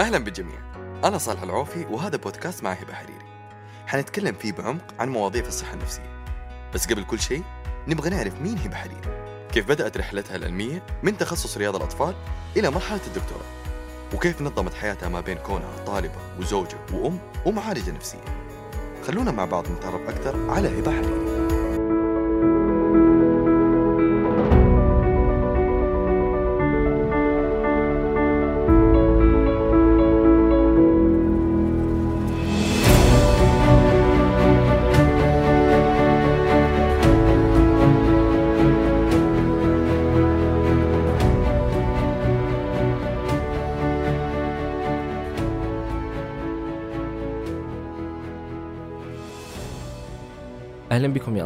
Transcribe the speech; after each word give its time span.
أهلا 0.00 0.18
بالجميع. 0.18 0.58
أنا 1.04 1.18
صالح 1.18 1.42
العوفي 1.42 1.86
وهذا 1.90 2.16
بودكاست 2.16 2.64
مع 2.64 2.72
هبة 2.72 2.94
حريري 2.94 3.24
حنتكلم 3.86 4.34
فيه 4.34 4.52
بعمق 4.52 4.94
عن 4.98 5.08
مواضيع 5.08 5.42
في 5.42 5.48
الصحة 5.48 5.74
النفسية. 5.74 6.24
بس 6.74 6.86
قبل 6.86 7.04
كل 7.04 7.20
شيء 7.20 7.42
نبغى 7.88 8.10
نعرف 8.10 8.40
مين 8.40 8.58
هبة 8.58 8.76
حريري 8.76 9.00
كيف 9.52 9.68
بدأت 9.68 9.96
رحلتها 9.96 10.36
العلمية 10.36 10.82
من 11.02 11.18
تخصص 11.18 11.56
رياض 11.56 11.76
الأطفال 11.76 12.14
إلى 12.56 12.70
مرحلة 12.70 13.00
الدكتوراه؟ 13.06 13.44
وكيف 14.14 14.42
نظمت 14.42 14.74
حياتها 14.74 15.08
ما 15.08 15.20
بين 15.20 15.38
كونها 15.38 15.84
طالبة 15.86 16.18
وزوجة 16.38 16.78
وأم 16.92 17.18
ومعالجة 17.46 17.90
نفسية؟ 17.90 18.24
خلونا 19.06 19.30
مع 19.30 19.44
بعض 19.44 19.64
نتعرف 19.70 20.08
أكثر 20.08 20.50
على 20.50 20.78
هبة 20.78 20.90
حريري 20.90 21.39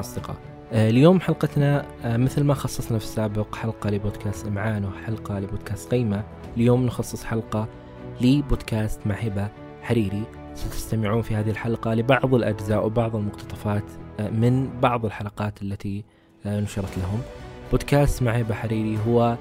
أصدقاء. 0.05 0.37
آه، 0.73 0.91
اليوم 0.91 1.21
حلقتنا 1.21 1.85
آه، 2.05 2.17
مثل 2.17 2.45
ما 2.45 2.55
خصصنا 2.55 2.99
في 2.99 3.05
السابق 3.05 3.55
حلقة 3.55 3.91
لبودكاست 3.91 4.47
إمعان 4.47 4.85
وحلقة 4.85 5.39
لبودكاست 5.39 5.91
قيمة. 5.91 6.25
اليوم 6.57 6.87
نخصص 6.87 7.25
حلقة 7.25 7.69
لبودكاست 8.21 9.07
مع 9.07 9.15
هبة 9.15 9.49
حريري. 9.83 10.23
ستستمعون 10.55 11.23
في 11.23 11.35
هذه 11.35 11.51
الحلقة 11.51 11.95
لبعض 11.95 12.35
الأجزاء 12.35 12.87
وبعض 12.87 13.17
المقتطفات 13.17 13.85
آه، 14.21 14.29
من 14.31 14.81
بعض 14.81 15.05
الحلقات 15.05 15.63
التي 15.63 16.05
نشرت 16.47 16.99
لهم. 16.99 17.21
بودكاست 17.71 18.23
مع 18.23 18.33
هبة 18.33 18.55
حريري 18.55 18.99
هو 19.09 19.37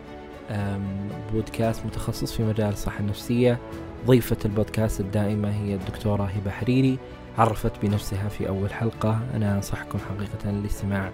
بودكاست 1.34 1.86
متخصص 1.86 2.34
في 2.34 2.44
مجال 2.44 2.70
الصحة 2.70 3.00
النفسية. 3.00 3.60
ضيفة 4.08 4.38
البودكاست 4.46 5.00
الدائمة 5.00 5.50
هي 5.50 5.76
الدكتورة 5.76 6.24
هبة 6.24 6.52
حريري. 6.52 6.98
عرفت 7.38 7.72
بنفسها 7.82 8.30
في 8.30 8.48
أول 8.48 8.74
حلقة. 8.74 9.20
أنا 9.34 9.56
أنصحكم 9.56 10.00
حقيقة 10.00 10.52
للاستماع 10.52 11.12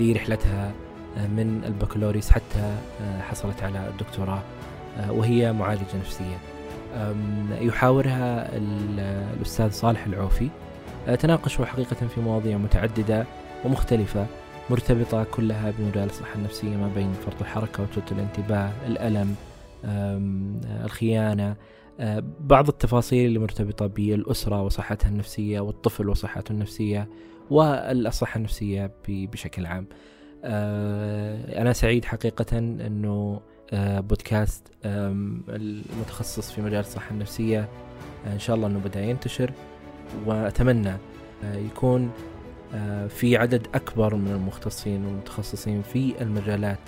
لرحلتها 0.00 0.72
آه، 1.18 1.26
من 1.26 1.62
البكالوريوس 1.66 2.30
حتى 2.30 2.76
آه، 3.02 3.20
حصلت 3.20 3.62
على 3.62 3.88
الدكتوراه 3.88 4.42
آه، 4.98 5.12
وهي 5.12 5.52
معالجة 5.52 5.96
نفسية. 6.00 6.38
يحاورها 7.60 8.50
الأستاذ 9.36 9.70
صالح 9.70 10.06
العوفي. 10.06 10.48
تناقشوا 11.18 11.64
حقيقة 11.64 12.06
في 12.14 12.20
مواضيع 12.20 12.56
متعددة 12.56 13.26
ومختلفة 13.64 14.26
مرتبطة 14.70 15.24
كلها 15.24 15.72
بمجال 15.78 16.04
الصحة 16.04 16.34
النفسية 16.34 16.76
ما 16.76 16.90
بين 16.94 17.12
فرط 17.26 17.40
الحركة 17.40 17.82
وتوت 17.82 18.12
الانتباه 18.12 18.70
الألم 18.86 19.34
الخيانة 20.84 21.56
بعض 22.40 22.68
التفاصيل 22.68 23.26
اللي 23.26 23.38
مرتبطة 23.38 23.86
بالأسرة 23.86 24.62
وصحتها 24.62 25.08
النفسية 25.08 25.60
والطفل 25.60 26.08
وصحته 26.08 26.52
النفسية 26.52 27.08
والصحة 27.50 28.38
النفسية 28.38 28.92
بشكل 29.08 29.66
عام. 29.66 29.86
آه، 30.44 31.62
أنا 31.62 31.72
سعيد 31.72 32.04
حقيقة 32.04 32.58
أنه 32.58 33.40
آه، 33.72 34.00
بودكاست 34.00 34.68
المتخصص 34.84 36.52
في 36.52 36.62
مجال 36.62 36.80
الصحة 36.80 37.10
النفسية 37.10 37.68
آه، 38.26 38.32
إن 38.32 38.38
شاء 38.38 38.56
الله 38.56 38.66
أنه 38.66 38.78
بدأ 38.78 39.00
ينتشر 39.00 39.52
وأتمنى 40.26 40.92
يكون 41.54 42.10
في 43.08 43.36
عدد 43.36 43.66
أكبر 43.74 44.14
من 44.14 44.30
المختصين 44.30 45.04
والمتخصصين 45.04 45.82
في 45.82 46.22
المجالات 46.22 46.78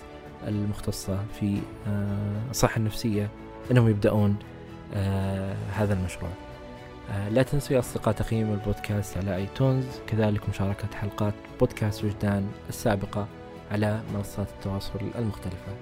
المختصة 0.49 1.25
في 1.41 1.59
الصحة 2.51 2.77
النفسية 2.77 3.31
أنهم 3.71 3.89
يبدأون 3.89 4.37
هذا 5.73 5.95
المشروع. 5.95 6.31
آه 7.11 7.29
لا 7.29 7.43
تنسوا 7.43 7.75
يا 7.75 7.81
أصدقاء 7.81 8.15
تقييم 8.15 8.53
البودكاست 8.53 9.17
على 9.17 9.37
iTunes. 9.37 9.85
كذلك 10.07 10.49
مشاركة 10.49 10.89
حلقات 10.95 11.35
بودكاست 11.61 12.05
وجدان 12.05 12.47
السابقة 12.69 13.27
على 13.71 14.01
منصات 14.15 14.47
التواصل 14.59 15.01
المختلفة. 15.19 15.73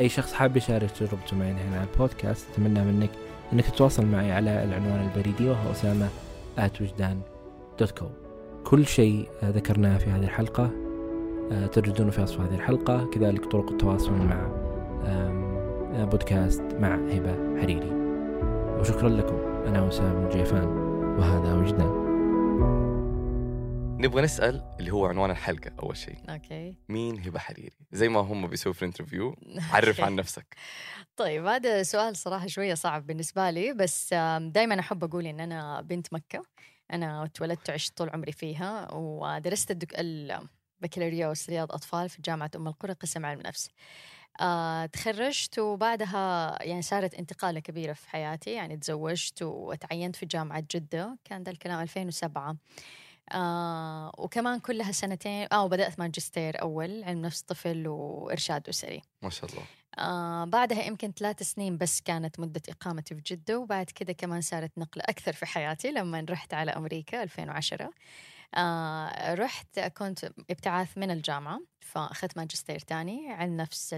أي 0.00 0.08
شخص 0.08 0.32
حاب 0.32 0.56
يشارك 0.56 0.90
تجربته 0.90 1.36
معي 1.36 1.52
هنا 1.52 1.76
على 1.76 1.88
البودكاست 1.92 2.46
أتمنى 2.52 2.80
منك 2.84 3.10
أنك 3.52 3.64
تتواصل 3.64 4.06
معي 4.06 4.32
على 4.32 4.64
العنوان 4.64 5.08
البريدي 5.08 5.48
وهو 5.48 5.70
وسام 5.70 5.93
at 5.93 6.08
وجدان 6.80 7.20
dot 7.78 7.90
com 7.90 8.10
كل 8.64 8.86
شيء 8.86 9.28
ذكرناه 9.44 9.98
في 9.98 10.10
هذه 10.10 10.24
الحلقة 10.24 10.70
آه، 11.52 11.66
تجدونه 11.66 12.10
في 12.10 12.22
وصف 12.22 12.40
هذه 12.40 12.54
الحلقة. 12.54 13.10
كذلك 13.10 13.44
طرق 13.44 13.70
التواصل 13.70 14.12
مع 14.12 14.48
بودكاست 16.04 16.62
مع 16.80 16.94
هبة 16.94 17.60
حريري. 17.60 17.97
وشكرا 18.80 19.08
لكم 19.08 19.36
أنا 19.66 19.82
وسام 19.82 20.28
جيفان 20.28 20.68
وهذا 21.18 21.54
وجدان. 21.54 22.08
نبغى 24.00 24.22
نسأل 24.22 24.76
اللي 24.80 24.90
هو 24.92 25.06
عنوان 25.06 25.30
الحلقة 25.30 25.70
أول 25.82 25.96
شيء. 25.96 26.18
okay. 26.28 26.74
مين 26.88 27.20
هبة 27.20 27.38
حريري؟ 27.38 27.76
زي 27.92 28.08
ما 28.08 28.20
هم 28.20 28.46
بيسووا 28.46 28.74
في 28.74 28.82
ال 28.82 28.87
interview 28.87 29.36
عرف 29.72 30.00
عن 30.00 30.14
نفسك. 30.14 30.56
طيب 31.16 31.46
هذا 31.46 31.82
سؤال 31.82 32.16
صراحة 32.16 32.46
شوية 32.46 32.74
صعب 32.74 33.06
بالنسبة 33.06 33.50
لي 33.50 33.72
بس 33.72 34.14
دائما 34.40 34.80
أحب 34.80 35.04
أقول 35.04 35.26
إن 35.26 35.40
أنا 35.40 35.80
بنت 35.80 36.12
مكة. 36.12 36.42
أنا 36.92 37.24
اتولدت 37.24 37.70
وعشت 37.70 37.98
طول 37.98 38.10
عمري 38.10 38.32
فيها 38.32 38.88
ودرست 38.92 39.70
الدك... 39.70 39.94
البكالوريوس 39.98 41.50
رياض 41.50 41.72
أطفال 41.72 42.08
في 42.08 42.22
جامعة 42.22 42.50
أم 42.56 42.68
القرى 42.68 42.92
قسم 42.92 43.26
علم 43.26 43.40
نفس. 43.40 43.68
آه 44.40 44.86
تخرجت 44.86 45.58
وبعدها 45.58 46.56
يعني 46.62 46.82
صارت 46.82 47.14
انتقالة 47.14 47.60
كبيرة 47.60 47.92
في 47.92 48.10
حياتي 48.10 48.50
يعني 48.52 48.76
تزوجت 48.76 49.42
وتعينت 49.42 50.16
في 50.16 50.26
جامعة 50.26 50.64
جدة 50.70 51.18
كان 51.24 51.42
ذا 51.42 51.50
الكلام 51.50 51.80
2007 51.80 52.56
آه 53.32 54.12
وكمان 54.18 54.60
كلها 54.60 54.92
سنتين 54.92 55.48
آه 55.52 55.64
وبدأت 55.64 55.98
ماجستير 55.98 56.62
أول 56.62 57.04
علم 57.04 57.22
نفس 57.22 57.42
طفل 57.42 57.88
وإرشاد 57.88 58.68
أسري. 58.68 59.02
ما 59.22 59.30
شاء 59.30 59.50
الله. 59.50 59.62
آه 59.98 60.44
بعدها 60.44 60.82
يمكن 60.84 61.12
ثلاث 61.12 61.42
سنين 61.42 61.78
بس 61.78 62.00
كانت 62.00 62.40
مدة 62.40 62.62
إقامتي 62.68 63.14
في 63.14 63.20
جدة 63.20 63.58
وبعد 63.58 63.86
كده 63.86 64.12
كمان 64.12 64.40
صارت 64.40 64.78
نقلة 64.78 65.04
أكثر 65.08 65.32
في 65.32 65.46
حياتي 65.46 65.90
لما 65.90 66.26
رحت 66.30 66.54
على 66.54 66.70
أمريكا 66.70 67.22
2010 67.22 67.90
آه 68.54 69.34
رحت 69.34 69.80
كنت 69.80 70.24
ابتعاث 70.50 70.98
من 70.98 71.10
الجامعة. 71.10 71.60
فأخذت 71.88 72.36
ماجستير 72.36 72.78
تاني 72.78 73.32
عن 73.32 73.56
نفس 73.56 73.96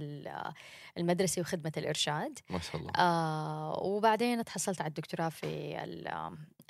المدرسة 0.99 1.41
وخدمة 1.41 1.73
الإرشاد. 1.77 2.39
ما 2.51 2.59
شاء 2.59 2.77
الله. 2.77 2.93
آه 2.97 3.79
وبعدين 3.83 4.45
تحصلت 4.45 4.81
على 4.81 4.89
الدكتوراه 4.89 5.29
في 5.29 5.77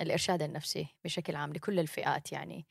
الإرشاد 0.01 0.41
النفسي 0.41 0.87
بشكل 1.03 1.35
عام 1.35 1.53
لكل 1.53 1.79
الفئات 1.79 2.31
يعني. 2.31 2.65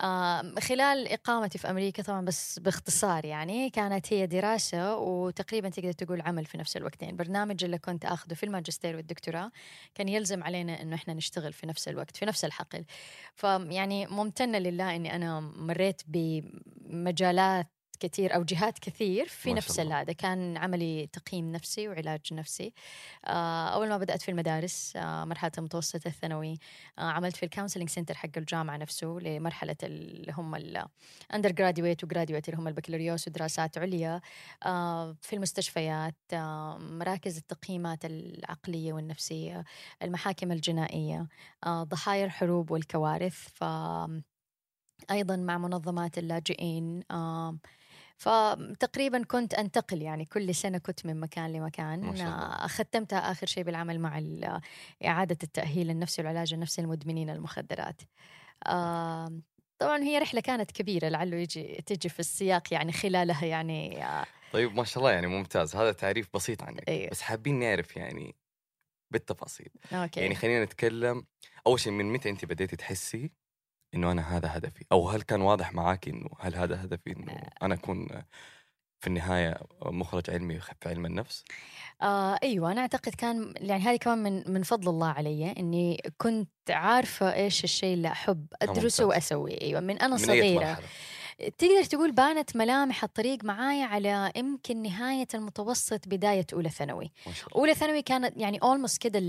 آه 0.00 0.54
خلال 0.60 1.08
إقامتي 1.08 1.58
في 1.58 1.70
أمريكا 1.70 2.02
طبعا 2.02 2.24
بس 2.24 2.58
باختصار 2.58 3.24
يعني 3.24 3.70
كانت 3.70 4.12
هي 4.12 4.26
دراسة 4.26 4.96
وتقريبا 4.96 5.68
تقدر 5.68 5.92
تقول 5.92 6.20
عمل 6.20 6.44
في 6.44 6.58
نفس 6.58 6.76
الوقتين. 6.76 7.16
برنامج 7.16 7.64
اللي 7.64 7.78
كنت 7.78 8.04
أخذه 8.04 8.34
في 8.34 8.46
الماجستير 8.46 8.96
والدكتوراه 8.96 9.50
كان 9.94 10.08
يلزم 10.08 10.42
علينا 10.42 10.82
أنه 10.82 10.96
إحنا 10.96 11.14
نشتغل 11.14 11.52
في 11.52 11.66
نفس 11.66 11.88
الوقت 11.88 12.16
في 12.16 12.26
نفس 12.26 12.44
الحقل. 12.44 12.84
فيعني 13.34 14.06
ممتنة 14.06 14.58
لله 14.58 14.96
أني 14.96 15.16
أنا 15.16 15.40
مريت 15.40 16.02
بمجالات 16.06 17.66
كثير 18.06 18.34
أو 18.34 18.42
جهات 18.42 18.78
كثير 18.78 19.26
في 19.26 19.54
نفس 19.54 19.80
هذا 19.80 20.12
كان 20.12 20.56
عملي 20.56 21.06
تقييم 21.06 21.52
نفسي 21.52 21.88
وعلاج 21.88 22.20
نفسي. 22.32 22.72
آه، 23.24 23.68
أول 23.68 23.88
ما 23.88 23.98
بدأت 23.98 24.22
في 24.22 24.30
المدارس 24.30 24.92
آه، 24.96 25.24
مرحلة 25.24 25.52
المتوسط 25.58 26.06
الثانوي 26.06 26.58
آه، 26.98 27.02
عملت 27.02 27.36
في 27.36 27.42
ال 27.42 27.46
counseling 27.46 27.88
center 27.88 28.14
حق 28.14 28.28
الجامعة 28.36 28.76
نفسه 28.76 29.18
لمرحلة 29.20 29.76
اللي 29.82 30.32
هم 30.32 30.54
ال 30.54 30.61
undergraduate 30.61 31.52
و 31.52 32.04
graduate 32.04 32.48
اللي 32.48 32.60
هم 32.60 32.68
البكالوريوس 32.68 33.28
ودراسات 33.28 33.78
عليا. 33.78 34.20
في 35.20 35.32
المستشفيات 35.32 36.14
مراكز 36.78 37.36
التقييمات 37.36 38.04
العقلية 38.04 38.92
والنفسية 38.92 39.64
المحاكم 40.02 40.52
الجنائية 40.52 41.28
ضحايا 41.66 42.24
الحروب 42.24 42.70
والكوارث. 42.70 43.48
ف 43.54 43.64
أيضا 45.10 45.36
مع 45.36 45.58
منظمات 45.58 46.18
اللاجئين 46.18 47.02
فتقريبا 48.16 49.24
كنت 49.24 49.54
أنتقل 49.54 50.02
يعني 50.02 50.24
كل 50.24 50.54
سنة 50.54 50.78
كنت 50.78 51.06
من 51.06 51.20
مكان 51.20 51.52
لمكان. 51.52 52.16
ختمتها 52.68 53.18
آخر 53.18 53.46
شيء 53.46 53.64
بالعمل 53.64 54.00
مع 54.00 54.22
إعادة 55.04 55.38
التأهيل 55.42 55.90
النفسي 55.90 56.22
والعلاج 56.22 56.54
النفسي 56.54 56.82
للمدمنين 56.82 57.30
المخدرات. 57.30 58.02
طبعا 59.78 60.02
هي 60.02 60.18
رحلة 60.18 60.40
كانت 60.40 60.70
كبيرة 60.70 61.08
لعله 61.08 61.36
يجي 61.36 61.82
تجي 61.86 62.08
في 62.08 62.20
السياق 62.20 62.72
يعني 62.72 62.92
خلالها 62.92 63.44
يعني 63.44 64.04
آه. 64.06 64.26
طيب 64.52 64.74
ما 64.74 64.84
شاء 64.84 64.98
الله 64.98 65.12
يعني 65.12 65.26
ممتاز. 65.26 65.76
هذا 65.76 65.92
تعريف 65.92 66.28
بسيط 66.34 66.62
عنك 66.62 66.88
أيوه. 66.88 67.10
بس 67.10 67.20
حابين 67.20 67.58
نعرف 67.58 67.96
يعني 67.96 68.36
بالتفاصيل. 69.10 69.68
أوكي. 69.92 70.20
يعني 70.20 70.34
خلينا 70.34 70.64
نتكلم 70.64 71.26
أول 71.66 71.80
شيء 71.80 71.92
من 71.92 72.12
متى 72.12 72.30
أنت 72.30 72.44
بديتي 72.44 72.76
تحسي 72.76 73.32
إنه 73.94 74.12
أنا 74.12 74.36
هذا 74.36 74.56
هدفي 74.56 74.84
أو 74.92 75.08
هل 75.08 75.22
كان 75.22 75.40
واضح 75.40 75.74
معاك 75.74 76.08
إنه 76.08 76.28
هل 76.40 76.56
هذا 76.56 76.84
هدفي 76.84 77.12
إنه 77.12 77.42
أنا 77.62 77.74
أكون 77.74 78.08
في 79.00 79.06
النهاية 79.06 79.60
مخرج 79.82 80.30
علمي 80.30 80.60
في 80.60 80.88
علم 80.88 81.06
النفس 81.06 81.44
آه 82.02 82.38
أيوه 82.42 82.72
أنا 82.72 82.80
أعتقد 82.80 83.14
كان 83.14 83.54
يعني 83.56 83.82
هذه 83.82 83.96
كمان 83.96 84.18
من 84.18 84.52
من 84.52 84.62
فضل 84.62 84.88
الله 84.90 85.08
علي 85.08 85.52
إني 85.52 86.02
كنت 86.18 86.50
عارفة 86.70 87.34
إيش 87.34 87.64
الشيء 87.64 87.94
اللي 87.94 88.08
أحب 88.08 88.46
أدرسه 88.62 89.04
ممتاز. 89.04 89.16
وأسويه 89.16 89.60
أيوه 89.60 89.80
من 89.80 89.98
أنا 89.98 90.16
من 90.16 90.18
صغيرة 90.18 90.50
مرحلة؟ 90.50 90.90
تقدر 91.38 91.84
تقول 91.84 92.12
بانت 92.12 92.56
ملامح 92.56 93.04
الطريق 93.04 93.44
معايا 93.44 93.84
على 93.84 94.32
يمكن 94.36 94.82
نهاية 94.82 95.28
المتوسط 95.34 96.08
بداية 96.08 96.46
أولى 96.52 96.70
ثانوي. 96.70 97.12
أولى 97.56 97.74
ثانوي 97.74 98.02
كانت 98.02 98.32
يعني 98.36 98.58
اولموست 98.62 99.02
كده 99.02 99.22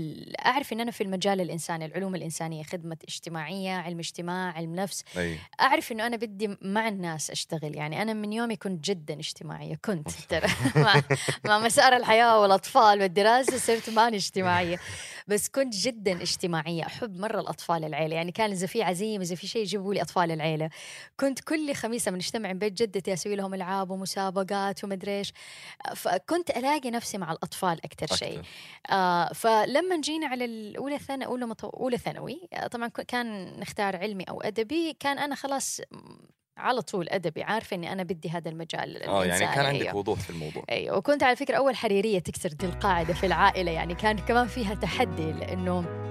أعرف 0.46 0.72
إن 0.72 0.80
أنا 0.80 0.90
في 0.90 1.02
المجال 1.02 1.40
الإنساني 1.40 1.86
العلوم 1.86 2.14
الإنسانية 2.14 2.62
خدمة 2.62 2.96
اجتماعية 3.08 3.72
علم 3.72 3.98
اجتماع 3.98 4.52
علم 4.52 4.74
نفس. 4.74 5.04
أي. 5.16 5.38
أعرف 5.60 5.92
إنه 5.92 6.06
أنا 6.06 6.16
بدي 6.16 6.56
مع 6.62 6.88
الناس 6.88 7.30
أشتغل 7.30 7.76
يعني 7.76 8.02
أنا 8.02 8.12
من 8.12 8.32
يومي 8.32 8.56
كنت 8.56 8.84
جدا 8.84 9.14
اجتماعية 9.14 9.78
كنت 9.84 10.10
ترى. 10.28 10.48
مع, 10.84 11.02
مع 11.44 11.58
مسار 11.58 11.96
الحياة 11.96 12.40
والأطفال 12.40 13.00
والدراسة 13.00 13.58
صرت 13.58 13.90
ماني 13.90 14.16
اجتماعية. 14.16 14.80
بس 15.28 15.48
كنت 15.48 15.74
جدا 15.76 16.22
اجتماعية 16.22 16.86
أحب 16.86 17.18
مرة 17.18 17.40
الأطفال 17.40 17.84
العيلة. 17.84 18.16
يعني 18.16 18.32
كان 18.32 18.50
إذا 18.50 18.66
في 18.66 18.82
عزيمة 18.82 19.24
إذا 19.24 19.34
في 19.34 19.46
شيء 19.46 19.62
يجيبوا 19.62 19.94
لي 19.94 20.02
أطفال 20.02 20.30
العيلة. 20.30 20.70
كنت 21.20 21.40
كل 21.40 21.74
خميس 21.74 21.93
لما 22.08 22.16
نجتمع 22.16 22.52
بيت 22.52 22.72
جدتي 22.72 23.12
أسوي 23.12 23.36
لهم 23.36 23.54
ألعاب 23.54 23.90
ومسابقات 23.90 24.84
ومدري 24.84 25.18
إيش 25.18 25.32
فكنت 25.96 26.50
ألاقي 26.50 26.90
نفسي 26.90 27.18
مع 27.18 27.32
الأطفال 27.32 27.84
أكثر 27.84 28.16
شيء. 28.16 28.40
آه 28.90 29.32
فلما 29.32 30.00
جينا 30.00 30.26
على 30.26 30.44
الأولى 30.44 30.98
ثانوي 30.98 31.26
أولى 31.26 31.46
مطو... 31.46 31.68
أولى 31.68 31.98
ثانوي 31.98 32.48
آه 32.52 32.66
طبعا 32.66 32.88
كان 32.88 33.60
نختار 33.60 33.96
علمي 33.96 34.24
أو 34.24 34.42
أدبي 34.42 34.96
كان 35.00 35.18
أنا 35.18 35.34
خلاص 35.34 35.80
على 36.56 36.82
طول 36.82 37.08
أدبي 37.08 37.42
عارفة 37.42 37.76
إني 37.76 37.92
أنا 37.92 38.02
بدي 38.02 38.30
هذا 38.30 38.50
المجال 38.50 39.02
آه 39.02 39.24
يعني 39.24 39.54
كان 39.54 39.64
عندك 39.64 39.82
أيوه. 39.82 39.96
وضوح 39.96 40.20
في 40.20 40.30
الموضوع 40.30 40.64
أيوه 40.70 40.96
وكنت 40.96 41.22
على 41.22 41.36
فكرة 41.36 41.56
أول 41.56 41.76
حريرية 41.76 42.18
تكسر 42.18 42.52
دي 42.52 42.66
القاعدة 42.66 43.14
في 43.14 43.26
العائلة 43.26 43.72
يعني 43.72 43.94
كان 43.94 44.18
كمان 44.18 44.46
فيها 44.46 44.74
تحدي 44.74 45.32
لأنه 45.32 46.03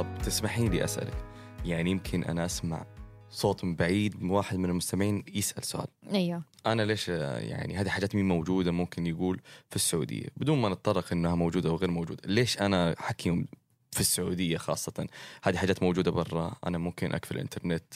طب 0.00 0.18
تسمحي 0.24 0.68
لي 0.68 0.84
أسألك. 0.84 1.24
يعني 1.64 1.90
يمكن 1.90 2.24
أنا 2.24 2.44
أسمع 2.44 2.86
صوت 3.30 3.64
من 3.64 3.76
بعيد 3.76 4.22
من 4.22 4.30
واحد 4.30 4.56
من 4.56 4.70
المستمعين 4.70 5.24
يسأل 5.34 5.64
سؤال. 5.64 5.86
أيوه. 6.12 6.42
أنا 6.66 6.82
ليش 6.82 7.08
يعني 7.08 7.76
هذه 7.76 7.88
حاجات 7.88 8.14
مين 8.14 8.28
موجودة؟ 8.28 8.70
ممكن 8.70 9.06
يقول 9.06 9.40
في 9.70 9.76
السعودية. 9.76 10.26
بدون 10.36 10.58
ما 10.58 10.68
نتطرق 10.68 11.12
إنها 11.12 11.34
موجودة 11.34 11.70
أو 11.70 11.76
غير 11.76 11.90
موجودة 11.90 12.22
ليش 12.24 12.58
أنا 12.60 12.94
حكيم 12.98 13.46
في 13.92 14.00
السعودية 14.00 14.56
خاصة؟ 14.56 15.06
هذه 15.42 15.56
حاجات 15.56 15.82
موجودة 15.82 16.10
برا 16.10 16.56
أنا 16.66 16.78
ممكن 16.78 17.12
أقفل 17.12 17.34
الإنترنت. 17.34 17.94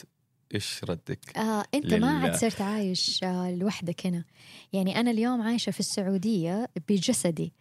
إيش 0.55 0.81
ردك 0.83 1.37
آه 1.37 1.65
أنت 1.73 1.93
ما 1.93 1.97
لل- 1.97 2.03
عاد 2.05 2.35
صرت 2.35 2.61
عايش 2.61 3.23
آه 3.23 3.51
لوحدك 3.51 4.05
هنا. 4.07 4.23
يعني 4.73 4.99
أنا 4.99 5.11
اليوم 5.11 5.41
عايشة 5.41 5.71
في 5.71 5.79
السعودية 5.79 6.69
بجسدي. 6.89 7.53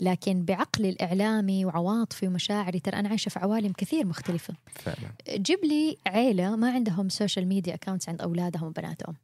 لكن 0.00 0.44
بعقلي 0.44 0.88
الإعلامي 0.88 1.64
وعواطفي 1.64 2.26
ومشاعري 2.26 2.80
ترى 2.80 2.98
أنا 2.98 3.08
عايشة 3.08 3.28
في 3.28 3.38
عوالم 3.38 3.72
كثير 3.72 4.06
مختلفة. 4.06 4.54
فعلا. 4.74 5.12
جيب 5.30 5.64
لي 5.64 5.96
عيلة 6.06 6.56
ما 6.56 6.70
عندهم 6.70 7.08
social 7.08 7.46
media 7.46 7.74
accounts 7.74 8.08
عند 8.08 8.20
أولادهم 8.20 8.64
وبناتهم. 8.64 9.14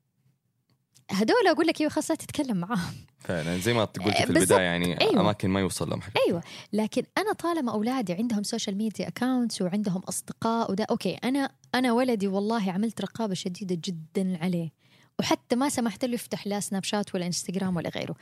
هدول 1.10 1.46
أقول 1.48 1.66
لك 1.66 1.80
إيوه 1.80 1.92
خلاص 1.92 2.10
لا 2.10 2.16
تتكلم 2.16 2.56
معاهم. 2.56 2.94
فعلا 3.18 3.58
زي 3.58 3.72
ما 3.72 3.84
قلتي 3.84 4.26
في. 4.26 4.30
البداية 4.30 4.60
يعني 4.60 5.00
أيوة. 5.00 5.20
أماكن 5.20 5.50
ما 5.50 5.60
يوصل 5.60 5.90
لهم 5.90 6.00
حاجات 6.00 6.16
أيوه 6.26 6.42
لكن 6.72 7.02
أنا 7.18 7.32
طالما 7.32 7.72
أولادي 7.72 8.12
عندهم 8.12 8.42
social 8.42 8.76
media 8.76 9.08
accounts 9.08 9.62
وعندهم 9.62 10.02
أصدقاء 10.02 10.70
وده 10.70 10.86
okay 10.90 11.14
أنا 11.14 11.50
أنا 11.74 11.92
ولدي 11.92 12.28
والله 12.28 12.72
عملت 12.72 13.00
رقابة 13.00 13.34
شديدة 13.34 13.78
جدا 13.84 14.44
عليه. 14.44 14.70
وحتى 15.18 15.56
ما 15.56 15.68
سمحت 15.68 16.04
له 16.04 16.14
يفتح 16.14 16.46
لا 16.46 16.60
سناب 16.60 16.84
شات 16.84 17.14
ولا 17.14 17.26
انستغرام 17.26 17.76
ولا 17.76 17.88
غيره 17.88 18.14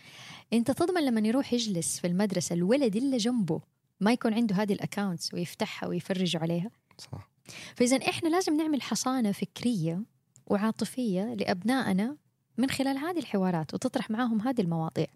انت 0.52 0.70
تضمن 0.70 1.04
لما 1.04 1.28
يروح 1.28 1.52
يجلس 1.52 2.00
في 2.00 2.06
المدرسة 2.06 2.54
الولد 2.54 2.96
اللي 2.96 3.16
جنبه 3.16 3.60
ما 4.00 4.12
يكون 4.12 4.34
عنده 4.34 4.54
هذه 4.54 4.72
ال 4.72 4.79
accounts 4.79 5.34
ويفتحها 5.34 5.88
ويفرج 5.88 6.36
عليها 6.36 6.70
صح 6.98 7.28
فإذا 7.76 7.96
إحنا 7.96 8.28
لازم 8.28 8.56
نعمل 8.56 8.82
حصانة 8.82 9.32
فكرية 9.32 10.02
وعاطفية 10.46 11.34
لأبنائنا 11.34 12.16
من 12.58 12.70
خلال 12.70 12.98
هذه 12.98 13.18
الحوارات 13.18 13.74
وتطرح 13.74 14.10
معاهم 14.10 14.40
هذه 14.40 14.60
المواضيع. 14.60 15.06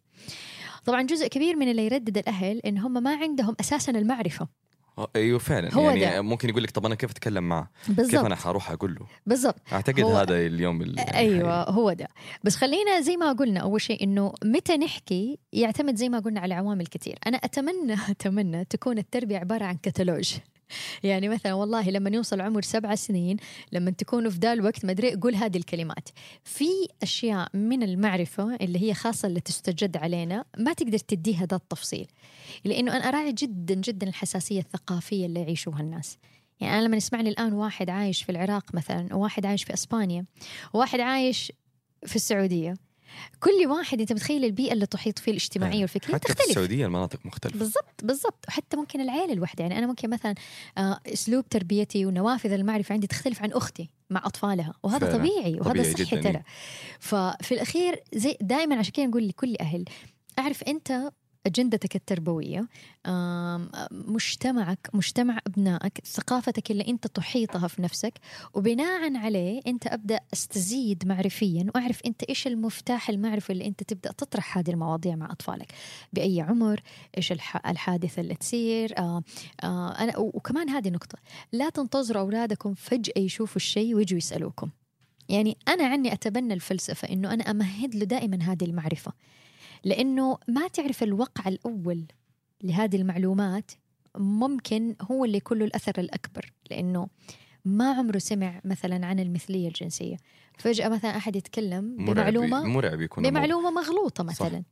طبعا 0.85 1.03
جزء 1.03 1.29
كبير 1.29 1.57
من 1.57 1.71
اللي 1.71 1.87
يردد 1.87 2.19
الأهل 2.19 2.59
إن 2.59 2.79
هم 2.79 3.03
ما 3.03 3.17
عندهم 3.17 3.57
أساسا 3.61 3.93
المعرفة. 3.93 4.49
آه، 5.01 5.09
أيوه 5.17 5.39
فعلا. 5.39 5.75
هو 5.75 5.91
يعني 5.91 6.01
ده. 6.17 6.23
ممكن 6.23 6.49
يقول 6.49 6.63
لك 6.63 6.71
طب 6.71 6.87
أنا 6.87 6.95
كيف 6.95 7.11
أتكلم 7.11 7.49
معه؟ 7.49 7.71
كيف 7.87 7.97
بالضبط. 7.97 8.25
أنا 8.25 8.37
حروح 8.37 8.71
أقول 8.71 8.95
له؟ 8.95 9.07
بالضبط. 9.27 9.57
أعتقد 9.73 10.01
هو- 10.01 10.17
هذا 10.17 10.47
اليوم 10.47 10.83
ال- 10.83 11.01
أيوه 11.01 11.63
هو 11.71 11.93
ده. 11.93 12.09
بس 12.45 12.57
خلينا 12.57 13.01
زي 13.01 13.17
ما 13.17 13.33
قلنا 13.33 13.61
أول 13.61 13.81
شيء 13.81 14.05
إنه 14.05 14.33
متى 14.45 14.77
نحكي 14.77 15.39
يعتمد 15.53 15.97
زي 15.97 16.09
ما 16.09 16.19
قلنا 16.19 16.41
على 16.41 16.55
عوامل 16.55 16.87
كثير. 16.87 17.19
أنا 17.27 17.37
أتمنى 17.37 17.95
أتمنى 18.11 18.65
تكون 18.65 18.99
التربية 18.99 19.39
عبارة 19.39 19.65
عن 19.65 19.75
كتالوج. 19.77 20.35
يعني 21.03 21.29
مثلا 21.29 21.55
والله 21.55 21.91
لما 21.91 22.11
يوصل 22.11 22.41
عمر 22.41 22.63
سبع 22.63 22.95
سنين 22.95 23.37
لما 23.73 23.91
تكونوا 23.91 24.31
في 24.31 24.39
ذا 24.39 24.53
الوقت 24.53 24.85
ما 24.85 24.91
أدري 24.91 25.15
قول 25.15 25.35
هذه 25.35 25.57
الكلمات. 25.57 26.09
في 26.45 26.69
أشياء 27.03 27.49
من 27.57 27.83
المعرفة 27.83 28.55
اللي 28.55 28.83
هي 28.83 28.95
خاصة 28.95 29.29
اللي 29.29 29.41
تستجد 29.41 29.97
علينا 29.97 30.45
ما 30.59 30.73
تقدر 30.73 30.99
تديها 30.99 31.47
ذا 31.47 31.57
التفصيل. 31.57 32.07
لأنه 32.65 32.97
أنا 32.97 33.09
أراعي 33.09 33.33
جدا 33.33 33.75
جدا 33.75 34.09
الحساسية 34.09 34.61
الثقافية 34.61 35.27
اللي 35.27 35.41
يعيشوها 35.41 35.81
الناس. 35.81 36.19
يعني 36.61 36.79
أنا 36.79 36.87
لما 36.87 36.97
يسمعني 36.97 37.29
الآن 37.29 37.53
واحد 37.53 37.91
عايش 37.91 38.23
في 38.23 38.33
العراق 38.33 38.75
مثلا 38.75 39.15
وواحد 39.15 39.47
عايش 39.47 39.65
في 39.65 39.75
إسبانيا 39.75 40.25
وواحد 40.75 41.01
عايش 41.01 41.53
في 42.07 42.17
السعودية 42.17 42.75
كل 43.41 43.67
واحد 43.67 44.01
أنت 44.01 44.13
متخيل 44.13 44.45
البيئة 44.45 44.73
اللي 44.73 44.87
تحيط 44.87 45.19
فيه 45.19 45.31
الاجتماعيه 45.33 45.81
والفكريه 45.81 46.15
حتى 46.15 46.29
في 46.29 46.35
تختلف. 46.35 46.49
السعودية 46.51 46.87
المناطق 46.87 47.27
مختلفة. 47.27 47.59
بالضبط 47.59 48.05
بالضبط. 48.05 48.45
وحتى 48.49 48.77
ممكن 48.77 49.01
العيله 49.01 49.33
الواحده 49.33 49.63
يعني 49.65 49.79
أنا 49.79 49.87
ممكن 49.87 50.11
مثلا 50.11 50.35
آه، 50.79 51.01
أسلوب 51.07 51.49
تربيتي 51.49 52.07
ونوافذ 52.07 52.53
المعرفة 52.53 52.93
عندي 52.93 53.07
تختلف 53.07 53.43
عن 53.43 53.53
أختي 53.53 53.91
مع 54.11 54.23
أطفالها. 54.27 54.75
وهذا 54.83 54.99
فعلاً. 55.07 55.19
طبيعي 55.19 55.55
وهذا 55.61 55.71
طبيعي 55.71 55.93
صحي 55.93 56.17
جداً، 56.17 56.31
ترى. 56.33 56.43
ففي 57.01 57.53
الأخير 57.55 58.01
زي 58.15 58.37
دائما 58.41 58.77
عشان 58.77 58.93
كذا 58.93 59.07
نقول 59.07 59.29
لكل 59.29 59.57
أهل 59.61 59.85
أعرف 60.39 60.63
أنت 60.63 61.11
أجندتك 61.47 61.97
التربوية 61.97 62.69
آم، 63.07 63.71
مجتمعك 63.93 64.91
مجتمع 64.95 65.39
أبنائك 65.47 66.01
ثقافتك 66.07 66.71
اللي 66.71 66.89
أنت 66.89 67.07
تحيطها 67.07 67.69
في 67.69 67.83
نفسك 67.83 68.13
وبناء 68.55 69.17
عليه 69.17 69.61
أنت 69.67 69.87
أبدأ 69.87 70.21
أستزيد 70.33 71.07
معرفيا 71.07 71.67
وأعرف 71.75 72.01
أنت 72.07 72.23
إيش 72.23 72.47
المفتاح 72.47 73.11
المعرفي 73.11 73.53
اللي 73.53 73.67
أنت 73.67 73.83
تبدأ 73.83 74.13
تطرح 74.13 74.59
هذه 74.59 74.71
المواضيع 74.71 75.17
مع 75.17 75.33
أطفالك. 75.33 75.73
بأي 76.13 76.41
عمر 76.41 76.81
إيش 77.17 77.33
الح- 77.33 77.67
الحادثة 77.69 78.21
اللي 78.21 78.35
تصير 78.35 78.99
آه 78.99 79.23
آه 79.65 79.91
أنا 79.93 80.19
و- 80.19 80.31
وكمان 80.35 80.69
هذه 80.69 80.89
نقطة 80.89 81.19
لا 81.53 81.69
تنتظروا 81.71 82.23
أولادكم 82.23 82.75
فجأة 82.75 83.19
يشوفوا 83.23 83.57
الشيء 83.57 83.95
ويجوا 83.95 84.19
يسألوكم. 84.19 84.71
يعني 85.29 85.57
أنا 85.69 85.87
عني 85.87 86.13
أتبنى 86.13 86.55
الفلسفة 86.55 87.09
إنه 87.09 87.35
أنا 87.35 87.51
أمهد 87.51 87.95
له 87.95 88.05
دائما 88.05 88.43
هذه 88.43 88.65
المعرفة. 88.65 89.13
لأنه 89.85 90.39
ما 90.49 90.69
تعرف 90.69 91.03
الوقع 91.03 91.49
الأول 91.49 92.05
لهذه 92.63 92.97
المعلومات 92.97 93.71
ممكن 94.17 94.97
هو 95.03 95.25
اللي 95.25 95.37
يكون 95.37 95.59
له 95.59 95.65
الأثر 95.65 95.93
الأكبر 95.99 96.53
لأنه 96.71 97.09
ما 97.65 97.93
عمره 97.93 98.19
سمع 98.19 98.61
مثلا 98.65 99.07
عن 99.07 99.21
المثلية 99.21 99.69
الجنسية. 99.69 100.17
فجأة 100.59 100.89
مثلا 100.89 101.17
أحد 101.17 101.37
يتكلم 101.37 101.97
مرعب 101.99 102.15
بمعلومة 102.15 102.65
مرعب 102.65 103.01
يكون 103.01 103.27
الموضوع. 103.27 103.47
بمعلومة 103.47 103.71
مغلوطة 103.71 104.25
مثلا. 104.25 104.63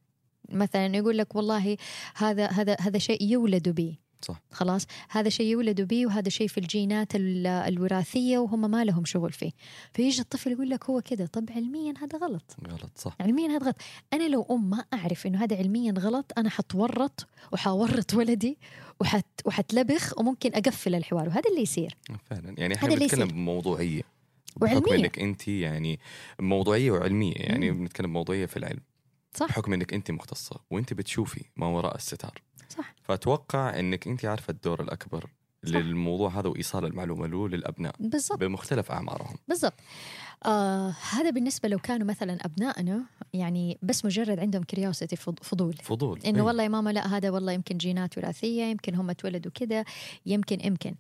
مثلا 0.49 0.97
يقول 0.97 1.19
لك 1.19 1.35
والله 1.35 1.77
هذا 2.17 2.47
هذا 2.47 2.77
هذا 2.81 2.99
شيء 2.99 3.23
يولد 3.23 3.69
به 3.69 3.97
صح. 4.23 4.41
خلاص. 4.51 4.87
هذا 5.11 5.29
شيء 5.29 5.47
يولدوا 5.47 5.87
به 5.87 6.07
وهذا 6.07 6.29
شيء 6.29 6.49
في 6.49 6.59
الجينات 6.59 7.15
ال- 7.15 7.47
الوراثية 7.47 8.39
وهم 8.39 8.71
ما 8.71 8.85
لهم 8.85 9.05
شغل 9.05 9.33
فيه. 9.33 9.51
فيجي 9.95 10.21
الطفل 10.23 10.53
يقول 10.53 10.71
لك 10.71 10.85
هو 10.91 11.01
كذا 11.01 11.27
طب 11.27 11.51
علميا 11.51 11.95
هذا 12.03 12.19
غلط. 12.19 12.57
غلط 12.69 12.91
صح. 12.97 13.17
علميا 13.21 13.49
هذا 13.49 13.67
غلط. 13.67 13.77
أنا 14.13 14.29
لو 14.29 14.47
أم 14.51 14.71
ما 14.71 14.85
أعرف 14.95 15.27
إنه 15.27 15.45
هذا 15.45 15.57
علميا 15.57 15.93
غلط 15.99 16.33
أنا 16.39 16.51
حتورط 16.51 17.27
وحورط 17.53 18.15
ولدي 18.15 18.59
وحت 19.01 19.27
وحتلبخ 19.45 20.19
وممكن 20.19 20.51
أقفل 20.55 20.95
الحوار 20.95 21.29
وهذا 21.29 21.51
اللي 21.51 21.63
يصير. 21.63 21.97
فعلا. 22.31 22.55
يعني 22.59 22.75
إحنا 22.75 22.89
بنتكلم. 22.95 23.29
بموضوعية. 23.29 24.03
بحكم. 24.57 24.93
إنك 24.93 25.19
أنت 25.19 25.49
يعني 25.49 26.01
موضوعية 26.41 26.91
وعلمية. 26.91 27.35
يعني. 27.37 27.71
بنتكلم 27.71 28.07
بموضوعيه 28.07 28.47
في 28.47 28.57
العلم. 28.57 28.81
صح. 29.35 29.47
بحكم 29.47 29.73
إنك 29.73 29.95
أنت 29.95 30.11
مختصة 30.11 30.57
وأنت 30.71 30.93
بتشوفي 30.93 31.45
ما 31.57 31.67
وراء 31.67 31.97
الستار. 31.97 32.43
صح. 32.69 32.95
فأتوقع 33.03 33.79
إنك 33.81 34.09
أنت 34.09 34.25
عارفة 34.25 34.51
الدور 34.51 34.83
الأكبر 34.83 35.31
للموضوع 35.65 36.31
هذا 36.41 36.49
وإيصال 36.49 36.85
المعلومة 36.85 37.27
له 37.27 37.49
للأبناء 37.49 37.95
بالضبط. 38.01 38.39
بمختلف 38.41 38.91
أعمارهم. 38.91 39.37
بالضبط. 39.49 39.75
آه 40.47 40.95
هذا 41.13 41.31
بالنسبة 41.31 41.69
لو 41.69 41.79
كانوا 41.79 42.07
مثلا 42.07 42.39
أبنائنا 42.45 43.05
يعني 43.33 43.79
بس 43.83 44.05
مجرد 44.05 44.39
عندهم 44.39 44.63
كريوسيتي 44.63 45.17
فضول. 45.17 45.75
فضول. 45.83 46.21
إنه 46.27 46.37
إيه. 46.39 46.43
والله 46.43 46.63
يا 46.63 46.69
ماما 46.69 46.91
لا 46.91 47.17
هذا 47.17 47.31
والله 47.31 47.53
يمكن 47.53 47.77
جينات 47.77 48.19
وراثية 48.19 48.63
يمكن 48.65 48.95
هم 48.95 49.13
تولدوا 49.13 49.53
كذا 49.55 49.85
يمكن 50.27 50.61
يمكن. 50.67 50.95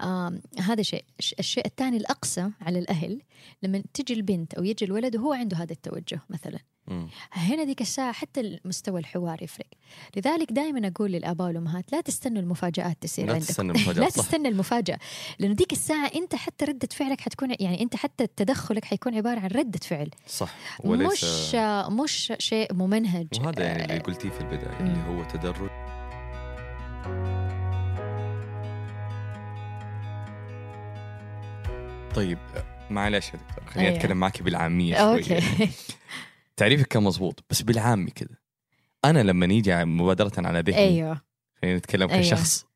آم 0.00 0.40
هذا 0.60 0.82
شيء. 0.82 1.04
الش- 1.18 1.34
الشيء 1.38 1.66
الثاني 1.66 1.96
الأقصى 1.96 2.50
على 2.60 2.78
الأهل 2.78 3.22
لما 3.62 3.82
تجي 3.94 4.14
البنت 4.14 4.54
أو 4.54 4.64
يجي 4.64 4.84
الولد 4.84 5.16
وهو 5.16 5.32
عنده 5.32 5.56
هذا 5.56 5.72
التوجه 5.72 6.20
مثلا. 6.30 6.58
مم. 6.88 7.08
هنا 7.32 7.64
ديك 7.64 7.80
الساعة 7.80 8.12
حتى 8.12 8.40
المستوى 8.40 9.00
الحوار 9.00 9.42
يفرق. 9.42 9.66
لذلك 10.16 10.52
دائما 10.52 10.88
أقول 10.88 11.12
للآباء 11.12 11.46
والأمهات 11.46 11.92
لا 11.92 12.00
تستنوا 12.00 12.42
المفاجآت 12.42 12.96
تصير 13.00 13.26
لا 13.26 13.32
عندكم 13.32 13.46
تستنى 13.48 13.72
لا 14.04 14.08
تستنى 14.08 14.48
المفاجأة 14.48 14.98
لأنه 15.38 15.54
ديك 15.54 15.72
الساعة 15.72 16.10
أنت 16.14 16.34
حتى 16.34 16.64
ردة 16.64 16.88
فعلك 16.92 17.20
حتكون 17.20 17.50
يعني 17.60 17.82
أنت 17.82 17.96
حتى 17.96 18.26
تدخلك 18.26 18.84
حيكون 18.84 19.14
عبارة 19.14 19.40
عن 19.40 19.48
ردة 19.48 19.78
فعل. 19.78 20.10
صح. 20.26 20.54
مش 20.84 21.54
مش 21.90 22.32
شيء 22.38 22.74
ممنهج. 22.74 23.26
وهذا 23.40 23.62
يعني 23.64 23.84
اللي 23.84 23.98
قلتيه 23.98 24.30
في 24.30 24.40
البداية 24.40 24.80
اللي 24.80 24.94
مم. 24.94 25.18
هو 25.18 25.24
تدرج. 25.24 25.70
طيب 32.14 32.38
معلش 32.90 33.26
يا 33.28 33.38
دكتور 33.48 33.64
خليني 33.70 33.88
أيوة. 33.88 34.00
أتكلم 34.00 34.16
معك 34.16 34.42
بالعامية 34.42 34.96
شوي. 34.96 35.36
أوكي. 35.36 35.68
تعريفك 36.56 36.86
كان 36.86 37.02
مزبوط 37.02 37.44
بس 37.50 37.62
بالعامي 37.62 38.10
كذا 38.10 38.36
أنا 39.04 39.22
لما 39.22 39.46
نيجي 39.46 39.84
مبادرة 39.84 40.32
على 40.38 40.60
ذهني 40.60 40.78
أيوه. 40.78 41.20
خلينا 41.62 41.78
نتكلم 41.78 42.10
أيوة. 42.10 42.22
كشخص 42.22 42.66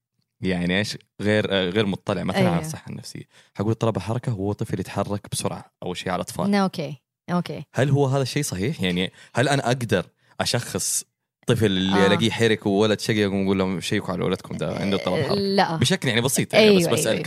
يعني 0.40 0.78
إيش؟ 0.78 0.99
غير 1.20 1.47
غير 1.50 1.87
مطلع 1.87 2.23
مثلا 2.23 2.40
على 2.40 2.49
أيوة. 2.49 2.61
الصحة 2.61 2.90
النفسية. 2.90 3.25
حقول 3.54 3.70
اضطراب 3.70 3.97
الحركة 3.97 4.32
هو 4.32 4.52
طفل 4.52 4.80
يتحرك 4.80 5.26
بسرعة 5.32 5.73
أول 5.82 5.97
شيء 5.97 6.08
على 6.08 6.16
الأطفال. 6.16 6.50
نا، 6.50 6.58
okay 6.59 6.97
okay. 7.31 7.64
هل 7.75 7.90
هو 7.90 8.06
هذا 8.06 8.23
الشيء 8.23 8.42
صحيح؟ 8.42 8.82
يعني 8.82 9.12
هل 9.35 9.49
أنا 9.49 9.66
أقدر 9.66 10.06
أشخص 10.40 11.04
طفل 11.49 11.67
اللي 11.67 12.05
آه. 12.05 12.07
ألاقيه 12.07 12.31
حرك 12.31 12.67
وولد 12.67 13.00
شقي 13.00 13.26
واقول 13.26 13.59
لهم 13.59 13.81
شيكوا 13.81 14.14
على 14.14 14.25
ولدكم 14.25 14.57
ده 14.57 14.76
عنده 14.76 14.97
اضطراب 14.97 15.23
حركه 15.23 15.35
لا. 15.35 15.76
بشكل 15.76 16.09
يعني 16.09 16.21
بسيط 16.21 16.55
يعني 16.55 16.76
بس 16.76 16.83
أيوة، 16.87 16.93
بسأل 16.93 17.23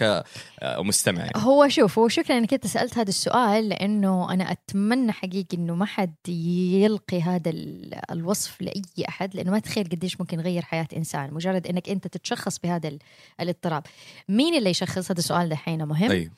كمستمع 0.61 1.19
يعني. 1.19 1.31
هو 1.37 1.67
شوف 1.67 1.99
هو 1.99 2.07
شكرا 2.07 2.37
إنك 2.37 2.53
أنت 2.53 2.67
سألت 2.67 2.97
هذا 2.97 3.09
السؤال 3.09 3.69
لأنه 3.69 4.33
أنا 4.33 4.51
أتمنى 4.51 5.11
حقيقي 5.11 5.57
إنه 5.57 5.75
ما 5.75 5.85
حد 5.85 6.13
يلقي 6.27 7.21
هذا 7.21 7.49
ال- 7.49 7.99
الوصف 8.11 8.61
لأي 8.61 8.81
أحد 9.09 9.35
لأنه 9.35 9.51
ما 9.51 9.59
تخيل 9.59 9.83
قديش 9.89 10.19
ممكن 10.21 10.39
يغير 10.39 10.61
حياة 10.61 10.87
إنسان 10.97 11.33
مجرد 11.33 11.67
إنك 11.67 11.89
أنت 11.89 12.07
تتشخص 12.07 12.59
بهذا 12.59 12.87
ال- 12.89 12.99
الاضطراب. 13.41 13.83
مين 14.29 14.55
اللي 14.55 14.69
يشخص؟ 14.69 15.11
هذا 15.11 15.19
السؤال 15.19 15.49
دحين 15.49 15.83
مهم. 15.85 16.31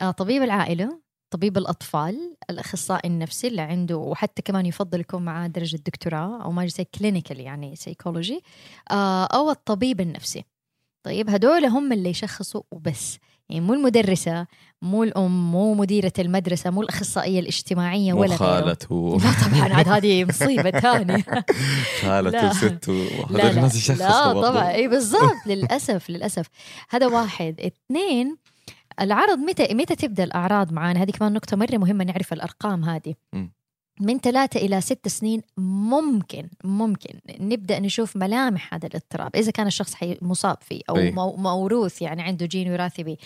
آه 0.00 0.10
طبيب 0.10 0.42
العائلة 0.42 0.98
طبيب 1.30 1.58
الأطفال 1.58 2.36
الأخصائي 2.50 3.08
النفسي 3.10 3.48
اللي 3.48 3.62
عنده 3.62 3.96
وحتى 3.96 4.42
كمان 4.42 4.66
يفضل 4.66 5.00
يكون 5.00 5.24
معاه 5.24 5.46
درجة 5.46 5.76
دكتوراه 5.76 6.42
أو 6.44 6.52
ماجستير 6.52 6.86
clinical 6.98 7.40
يعني 7.40 7.76
سيكولوجي 7.76 8.42
آه 8.90 9.24
أو 9.24 9.50
الطبيب 9.50 10.00
النفسي. 10.00 10.44
طيب 11.02 11.30
هدول 11.30 11.64
هم 11.64 11.92
اللي 11.92 12.10
يشخصوا 12.10 12.62
وبس. 12.70 13.18
يعني 13.48 13.60
مو 13.60 13.74
المدرسة 13.74 14.46
مو 14.82 15.02
الأم 15.02 15.52
مو 15.52 15.74
مديرة 15.74 16.12
المدرسة 16.18 16.70
مو 16.70 16.82
الأخصائية 16.82 17.40
الاجتماعية 17.40 18.12
ولا 18.12 18.36
خالته 18.36 19.18
لا 19.24 19.48
طبعا 19.48 19.74
عاد 19.74 19.88
هذه 19.88 20.24
مصيبة 20.24 20.70
ثانية. 20.70 21.24
خالته. 22.02 22.50
وسته 22.50 22.92
لا 23.30 23.44
هذول 23.44 23.56
الناس 23.58 23.72
لا, 23.74 23.78
يشخصوا 23.78 24.34
لا. 24.34 24.48
طبعا. 24.50 24.70
إي 24.70 24.88
بالضبط. 24.88 25.46
للأسف 25.46 26.10
للأسف. 26.10 26.46
هذا 26.90 27.06
واحد. 27.06 27.60
اثنين 27.60 28.36
العرض 29.00 29.38
متى 29.38 29.74
متى 29.74 29.96
تبدأ 29.96 30.24
الأعراض 30.24 30.72
معانا 30.72 31.02
هذه 31.02 31.10
كمان 31.10 31.32
نقطة 31.32 31.56
مرة 31.56 31.76
مهمة 31.76 32.04
نعرف 32.04 32.32
الأرقام 32.32 32.84
هذه 32.84 33.14
مم. 33.32 33.52
من 34.00 34.18
ثلاثة 34.18 34.60
إلى 34.60 34.80
ست 34.80 35.08
سنين 35.08 35.42
ممكن 35.56 36.48
ممكن 36.64 37.20
نبدأ 37.40 37.78
نشوف 37.78 38.16
ملامح 38.16 38.74
هذا 38.74 38.86
الاضطراب 38.86 39.36
إذا 39.36 39.50
كان 39.50 39.66
الشخص 39.66 39.94
حي- 39.94 40.18
مصاب 40.22 40.56
فيه 40.60 40.80
أو 40.90 40.96
أي. 40.96 41.10
مو- 41.10 41.36
موروث 41.36 42.02
يعني 42.02 42.22
عنده 42.22 42.46
جين 42.46 42.72
وراثي 42.72 43.02
به 43.02 43.16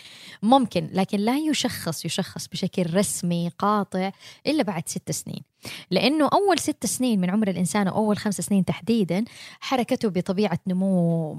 ممكن 0.43 0.88
لكن 0.93 1.19
لا 1.19 1.38
يشخص 1.38 2.05
يشخص 2.05 2.49
بشكل 2.49 2.95
رسمي 2.95 3.50
قاطع 3.59 4.11
إلا 4.47 4.62
بعد 4.62 4.88
ست 4.88 5.11
سنين 5.11 5.43
لأنه 5.90 6.28
أول 6.33 6.59
ست 6.59 6.87
سنين 6.87 7.21
من 7.21 7.31
عمر 7.31 7.49
الإنسان 7.49 7.88
أو 7.88 7.97
أول 7.97 8.19
خمس 8.19 8.40
سنين 8.40 8.64
تحديدا 8.64 9.25
حركته 9.61 10.09
بطبيعة 10.09 10.59
نمو 10.66 11.37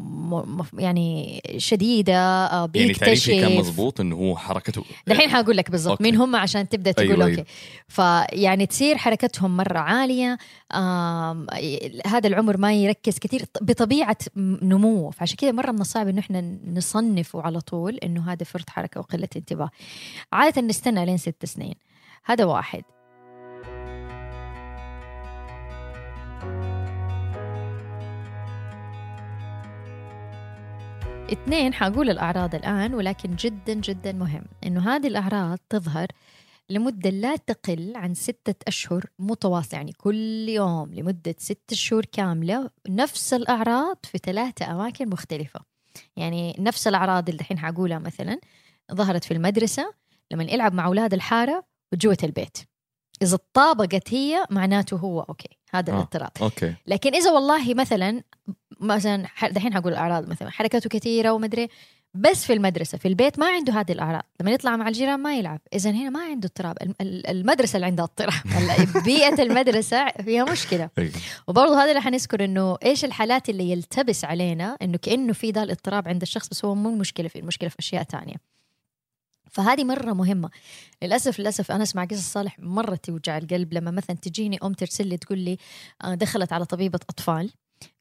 يعني 0.78 1.42
شديدة 1.58 2.14
آه، 2.18 2.70
يعني 2.76 2.94
تعريفي 2.94 3.42
كان 3.42 3.50
بيكتشف. 3.50 3.70
مضبوط 3.70 4.00
إنه 4.02 4.16
هو 4.16 4.38
حركته. 4.38 4.84
دحين 5.08 5.30
حقول 5.30 5.58
لك 5.58 5.72
بالضبط 5.72 5.92
okay. 5.92 6.04
مين 6.04 6.16
هم 6.16 6.36
عشان 6.36 6.70
تبدأ 6.70 6.92
تقول 6.92 7.10
أيوة، 7.10 7.26
أيوة 7.26 7.38
okay. 7.40 7.50
فيعني 7.88 8.66
تصير 8.66 8.98
حركتهم 8.98 9.58
مرة 9.58 9.80
عالية 9.80 10.38
آم 10.74 11.48
هذا 12.08 12.28
العمر 12.28 12.58
ما 12.58 12.74
يركز 12.74 13.20
كثير 13.20 13.46
بطبيعة 13.62 14.18
نموه. 14.38 15.12
فعشان 15.12 15.38
كذا 15.38 15.52
مرة 15.52 15.72
من 15.72 15.82
الصعب 15.82 16.08
إنه 16.08 16.20
إحنا 16.20 16.58
نصنفه 16.74 17.42
على 17.42 17.62
طول 17.62 17.96
إنه 17.96 18.32
هذا 18.32 18.44
فرط 18.44 18.70
حركة 18.70 19.00
وقلة 19.00 19.28
انتباه. 19.36 19.70
عادة 20.34 20.62
نستنى 20.62 21.06
لين 21.06 21.18
ست 21.18 21.46
سنين. 21.46 21.76
هذا 22.26 22.46
واحد. 22.46 22.84
اثنين 31.32 31.74
حقول 31.74 32.10
الأعراض 32.10 32.56
الآن 32.56 32.94
ولكن 32.94 33.36
جدا 33.36 33.74
جدا 33.74 34.12
مهم. 34.12 34.44
إنه 34.66 34.96
هذه 34.96 35.08
الأعراض 35.08 35.60
تظهر 35.70 36.08
لمدة 36.70 37.10
لا 37.10 37.36
تقل 37.36 37.94
عن 37.96 38.14
ستة 38.14 38.56
أشهر 38.68 39.06
متواصلة. 39.20 39.78
يعني 39.78 39.92
كل 39.92 40.50
يوم 40.50 40.94
لمدة 40.94 41.36
ست 41.38 41.74
شهور 41.74 42.06
كاملة 42.06 42.70
نفس 42.90 43.34
الأعراض 43.34 43.98
في 44.04 44.18
ثلاثة 44.18 44.72
أماكن 44.72 45.10
مختلفة. 45.10 45.60
يعني 46.16 46.56
نفس 46.60 46.88
الأعراض 46.88 47.30
اللي 47.30 47.40
الحين 47.40 47.60
حقولها 47.60 48.00
مثلا 48.00 48.40
ظهرت 48.94 49.24
في 49.24 49.34
المدرسة 49.34 49.94
لما 50.32 50.44
يلعب 50.44 50.74
مع 50.74 50.86
أولاد 50.86 51.14
الحارة 51.14 51.64
وجوة 51.94 52.18
البيت. 52.24 52.58
إذا 53.22 53.40
طابقت 53.54 54.14
هي 54.14 54.46
معناته 54.50 54.98
هو 54.98 55.22
okay 55.22 55.58
هذا 55.74 55.92
آه. 55.94 55.96
الاضطراب. 55.96 56.32
okay. 56.42 56.76
لكن 56.88 57.16
إذا 57.16 57.32
والله 57.32 57.74
مثلا 57.74 58.24
مثلا 58.84 59.26
دحين 59.52 59.74
حقول 59.74 59.92
الأعراض 59.92 60.30
مثلا 60.30 60.50
حركاته 60.50 60.90
كثيرة 60.90 61.32
ومدري 61.32 61.68
بس 62.16 62.46
في 62.46 62.54
المدرسة 62.54 62.98
في 62.98 63.08
البيت 63.08 63.40
ما 63.40 63.48
عنده 63.50 63.74
هذه 63.74 63.92
الأعراض. 63.92 64.22
لما 64.42 64.52
يطلع 64.52 64.76
مع 64.76 64.88
الجيران 64.88 65.20
ما 65.20 65.38
يلعب. 65.38 65.60
اذا 65.74 65.92
هنا 65.92 66.10
ما 66.10 66.20
عنده 66.24 66.46
اضطراب. 66.48 66.78
الم- 66.82 66.96
ال- 67.02 67.28
المدرسة 67.28 67.76
اللي 67.76 67.86
عندها 67.86 68.06
اضطراب. 68.06 68.34
بيئة 69.06 69.42
المدرسة 69.44 70.10
فيها 70.10 70.44
مشكلة. 70.44 70.90
أيوة. 70.98 71.12
وبرضه 71.48 71.84
هذا 71.84 71.90
اللي 71.90 72.02
حنذكر 72.02 72.46
إنه 72.46 72.78
إيش 72.86 73.06
الحالات 73.06 73.50
اللي 73.50 73.72
يلتبس 73.72 74.26
علينا 74.26 74.78
إنه 74.82 74.98
كأنه 74.98 75.34
في 75.34 75.52
ذا 75.52 75.64
الاضطراب 75.64 76.08
عند 76.08 76.22
الشخص 76.22 76.50
بس 76.50 76.66
هو 76.66 76.76
مو 76.76 76.90
المشكلة 76.90 77.28
في 77.28 77.40
المشكلة 77.40 77.70
في 77.70 77.80
أشياء 77.80 78.04
تانية. 78.04 78.36
فهذه 79.52 79.84
مرة 79.84 80.14
مهمة. 80.14 80.50
للأسف 81.02 81.40
للأسف 81.40 81.72
أنا 81.72 81.84
أسمع 81.84 82.06
قصص 82.06 82.32
صالح 82.34 82.60
مرة 82.60 82.96
توجع 82.96 83.38
القلب 83.38 83.74
لما 83.74 83.92
مثلا 83.92 84.16
تجيني 84.16 84.60
أم 84.64 84.74
ترسل 84.74 85.08
لي 85.08 85.18
تقول 85.18 85.40
لي 85.40 85.58
آه، 86.04 86.14
دخلت 86.16 86.54
على 86.54 86.66
طبيبة 86.66 87.00
أطفال. 87.10 87.50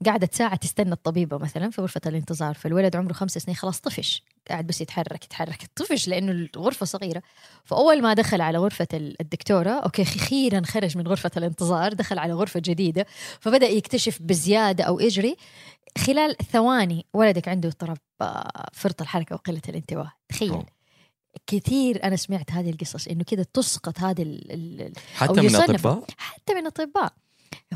قعدت 0.07 0.35
ساعة 0.35 0.57
تستنى 0.57 0.93
الطبيبة 0.93 1.39
مثلا 1.39 1.71
في 1.71 1.81
غرفة 1.81 2.01
الانتظار 2.07 2.55
فالولد 2.55 2.97
عمره 2.97 3.12
خمس 3.12 3.33
سنين 3.39 3.57
خلاص 3.57 3.81
طفش. 3.81 4.23
قاعد 4.51 4.67
بس 4.67 4.81
يتحرك 4.81 5.25
يتحرك 5.25 5.71
طفش 5.77 6.09
لأنه 6.09 6.33
الغرفة 6.57 6.87
صغيرة. 6.87 7.23
فأول 7.65 8.03
ما 8.03 8.15
دخل 8.15 8.41
على 8.41 8.59
غرفة 8.59 8.89
ال- 8.95 9.17
الدكتورة 9.21 9.71
okay 9.71 10.02
أخيرا 10.03 10.62
خرج 10.65 10.99
من 10.99 11.09
غرفة 11.09 11.31
الانتظار 11.37 11.93
دخل 11.93 12.19
على 12.19 12.33
غرفة 12.33 12.61
جديدة 12.61 13.07
فبدأ 13.41 13.67
يكتشف 13.69 14.19
بزيادة 14.23 14.85
أو 14.85 15.01
يجري 15.01 15.37
خلال 15.99 16.37
ثواني 16.53 17.07
ولدك 17.15 17.49
عنده 17.49 17.69
اضطراب 17.69 17.99
آه، 18.21 18.67
فرط 18.73 19.01
الحركة 19.03 19.35
وقلة 19.35 19.62
الانتباه. 19.69 20.12
تخيل. 20.29 20.62
كثير 21.47 22.05
أنا 22.05 22.17
سمعت 22.17 22.51
هذه 22.51 22.71
القصص 22.71 23.09
إنه 23.09 23.25
كذا 23.25 23.43
تسقط 23.55 23.99
هذه 24.01 24.23
ال- 24.23 24.93
حتى 25.15 25.33
من. 25.33 25.47
الأطباء؟ 25.47 26.05
حتى 26.19 26.55
من 26.55 26.61
الأطباء. 26.61 27.12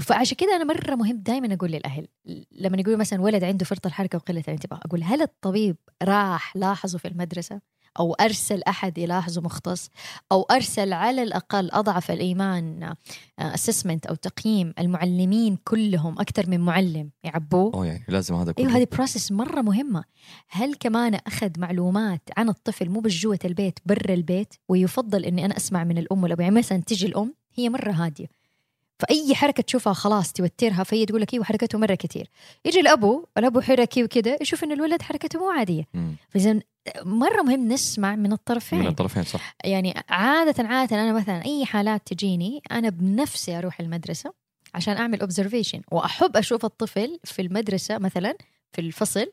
فعشان 0.00 0.36
كذا 0.36 0.56
أنا 0.56 0.64
مرة 0.64 0.94
مهم 0.94 1.16
دائما 1.16 1.54
أقول 1.54 1.70
للأهل 1.70 2.08
لما 2.52 2.76
يقولوا 2.76 2.98
مثلا 2.98 3.22
ولد 3.22 3.44
عنده 3.44 3.64
فرط 3.64 3.86
الحركة 3.86 4.16
وقلة 4.16 4.42
الانتباه 4.48 4.80
أقول 4.84 5.02
هل 5.02 5.22
الطبيب 5.22 5.76
راح 6.02 6.56
لاحظه 6.56 6.98
في 6.98 7.08
المدرسة؟ 7.08 7.60
أو 7.98 8.14
أرسل 8.14 8.62
أحد 8.62 8.98
يلاحظه 8.98 9.40
مختص؟ 9.40 9.90
أو 10.32 10.42
أرسل 10.42 10.92
على 10.92 11.22
الأقل 11.22 11.70
أضعف 11.70 12.10
الإيمان 12.10 12.94
assessment 13.38 14.06
أو 14.06 14.14
تقييم 14.14 14.74
المعلمين 14.78 15.58
كلهم 15.64 16.18
أكثر 16.18 16.50
من 16.50 16.60
معلم 16.60 17.10
يعبوه؟ 17.24 17.74
أوه 17.74 17.86
يعني 17.86 18.04
لازم 18.08 18.34
هذا 18.34 18.52
كله. 18.52 18.66
أيوه 18.66 18.78
هذه 18.78 18.86
process 18.92 19.32
مرة 19.32 19.60
مهمة. 19.60 20.04
هل 20.48 20.74
كمان 20.74 21.14
أخذ 21.14 21.50
معلومات 21.58 22.22
عن 22.36 22.48
الطفل 22.48 22.88
مو 22.88 23.00
بس 23.00 23.12
جوه 23.12 23.38
البيت 23.44 23.78
برا 23.86 24.14
البيت 24.14 24.54
ويفضل 24.68 25.24
إني 25.24 25.44
أنا 25.44 25.56
أسمع 25.56 25.84
من 25.84 25.98
الأم 25.98 26.22
والاب 26.22 26.40
يعني 26.40 26.54
مثلا 26.54 26.78
تجي 26.78 27.06
الأم 27.06 27.34
هي 27.54 27.68
مرة 27.68 27.92
هادية. 27.92 28.26
فأي 28.98 29.34
حركة 29.34 29.62
تشوفها 29.62 29.92
خلاص 29.92 30.32
توترها 30.32 30.84
فهي 30.84 31.06
تقول 31.06 31.20
لك 31.20 31.34
إيوه 31.34 31.44
حركته 31.44 31.78
مرة 31.78 31.94
كثير. 31.94 32.30
يجي 32.64 32.80
الأبو 32.80 33.26
الأبو 33.38 33.60
حركي 33.60 34.04
وكذا 34.04 34.36
يشوف 34.40 34.64
إن 34.64 34.72
الولد 34.72 35.02
حركته 35.02 35.38
مو 35.38 35.50
عادية. 35.50 35.84
فإذا 36.28 36.60
مرة 37.02 37.42
مهم 37.42 37.68
نسمع 37.72 38.16
من 38.16 38.32
الطرفين. 38.32 38.78
من 38.78 38.86
الطرفين 38.86 39.22
صح. 39.22 39.56
يعني 39.64 39.94
عادة 40.08 40.68
عادة 40.68 40.96
أنا 41.02 41.12
مثلا 41.12 41.44
أي 41.44 41.64
حالات 41.66 42.02
تجيني 42.06 42.62
أنا 42.70 42.88
بنفسي 42.88 43.58
أروح 43.58 43.80
المدرسة 43.80 44.32
عشان 44.74 44.96
أعمل 44.96 45.20
observation 45.20 45.80
وأحب 45.92 46.36
أشوف 46.36 46.64
الطفل 46.64 47.18
في 47.24 47.42
المدرسة 47.42 47.98
مثلا 47.98 48.36
في 48.72 48.80
الفصل 48.80 49.32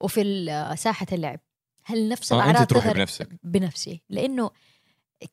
وفي 0.00 0.74
ساحة 0.78 1.06
اللعب. 1.12 1.40
هل 1.84 2.08
نفس 2.08 2.32
آه 2.32 2.36
الأعراض 2.36 2.60
انت 2.60 2.70
تروحي 2.70 2.94
بنفسك. 2.94 3.28
بنفسي. 3.42 4.00
لأنه 4.10 4.50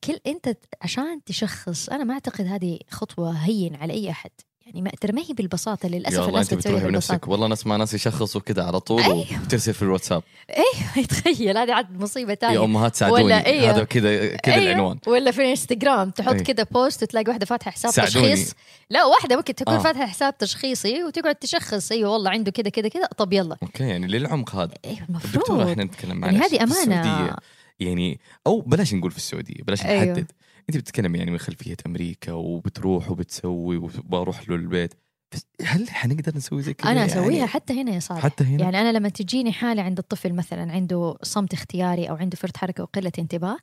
كل 0.04 0.20
أنت 0.26 0.56
عشان 0.82 1.24
تشخص 1.24 1.88
أنا 1.88 2.04
ما 2.04 2.14
أعتقد 2.14 2.46
هذه 2.46 2.78
خطوة 2.90 3.32
هين 3.32 3.76
على 3.76 3.92
أي 3.92 4.10
أحد. 4.10 4.30
يعني 4.66 4.82
ما 4.82 4.90
ترى 5.00 5.12
ما 5.12 5.20
هي 5.20 5.34
بالبساطة 5.34 5.86
يا 5.86 5.90
للأسف 5.90 6.16
الله 6.16 6.28
الناس 6.28 6.52
أنت 6.52 6.54
بتسويها 6.54 6.84
بالبساطة 6.84 7.12
بنفسك. 7.14 7.28
والله 7.28 7.48
نسمع 7.48 7.76
ناس 7.76 7.94
يشخصوا 7.94 8.40
كذا 8.40 8.62
على 8.64 8.80
طول 8.80 9.02
أيوه. 9.02 9.42
وترسل 9.42 9.74
في 9.74 9.82
الواتساب. 9.82 10.22
تخيل 11.08 11.58
هذه 11.58 11.72
عاد 11.72 12.00
مصيبة 12.02 12.30
يا 12.30 12.36
ثانية 12.36 12.64
امهات 12.64 12.96
ساعدوني. 12.96 13.24
ولا 13.24 13.46
إيه. 13.46 13.70
هذا 13.70 13.84
كذا 13.84 14.36
كذا 14.36 14.54
أيوه. 14.54 14.66
العنوان. 14.66 14.98
ولا 15.06 15.30
في 15.30 15.42
الانستغرام 15.42 16.10
تحط 16.10 16.32
أي. 16.32 16.40
كذا 16.40 16.66
بوست 16.70 17.02
وتلاقي 17.02 17.24
واحدة 17.28 17.46
فاتحة 17.46 17.70
حساب 17.70 17.92
ساعدوني. 17.92 18.34
تشخيص. 18.34 18.54
لا 18.90 19.04
واحدة 19.04 19.36
ممكن 19.36 19.54
تكون 19.54 19.74
آه. 19.74 19.78
فاتحة 19.78 20.06
حساب 20.06 20.38
تشخيصي 20.38 21.04
وتقعد 21.04 21.34
تشخص. 21.34 21.92
أيوه 21.92 22.10
والله 22.10 22.30
عنده 22.30 22.50
كذا 22.50 22.68
كذا 22.68 22.88
كذا 22.88 23.06
طب 23.06 23.32
يلا. 23.32 23.56
أوكي 23.62 23.84
يعني 23.84 24.06
للعمق 24.06 24.54
هذا. 24.54 24.74
أيوه 24.84 25.06
المفروض. 25.08 25.68
إحنا 25.68 25.84
نتكلم 25.84 26.24
يعني 26.24 26.38
معلش. 26.38 26.52
هذه 26.52 26.62
أمانة. 26.62 27.36
يعني 27.80 28.20
أو 28.46 28.60
بلاش 28.60 28.94
نقول 28.94 29.10
في 29.10 29.16
السعودية 29.16 29.62
بلاش 29.62 29.86
أيوه. 29.86 30.04
نحدد. 30.04 30.32
أنت 30.68 30.76
بتتكلم 30.76 31.14
يعني 31.14 31.30
من 31.30 31.38
خلفية 31.38 31.76
أمريكا 31.86 32.32
وبتروح 32.32 33.10
وبتسوي 33.10 33.76
وبروح 33.76 34.48
له 34.48 34.56
البيت. 34.56 34.94
بس 35.34 35.46
هل 35.62 35.90
حنقدر 35.90 36.36
نسوي 36.36 36.62
زي 36.62 36.74
كذا 36.74 36.90
أنا 36.90 37.00
يعني 37.00 37.12
أسويها 37.12 37.46
حتى 37.46 37.80
هنا 37.80 37.94
يا 37.94 38.00
صالح. 38.00 38.22
حتى 38.22 38.44
هنا؟ 38.44 38.62
يعني 38.62 38.80
أنا 38.80 38.92
لما 38.92 39.08
تجيني 39.08 39.52
حالة 39.52 39.82
عند 39.82 39.98
الطفل 39.98 40.32
مثلا 40.32 40.72
عنده 40.72 41.18
صمت 41.22 41.52
اختياري 41.52 42.10
أو 42.10 42.16
عنده 42.16 42.36
فرط 42.36 42.56
حركة 42.56 42.82
وقلة 42.82 43.12
انتباه 43.18 43.58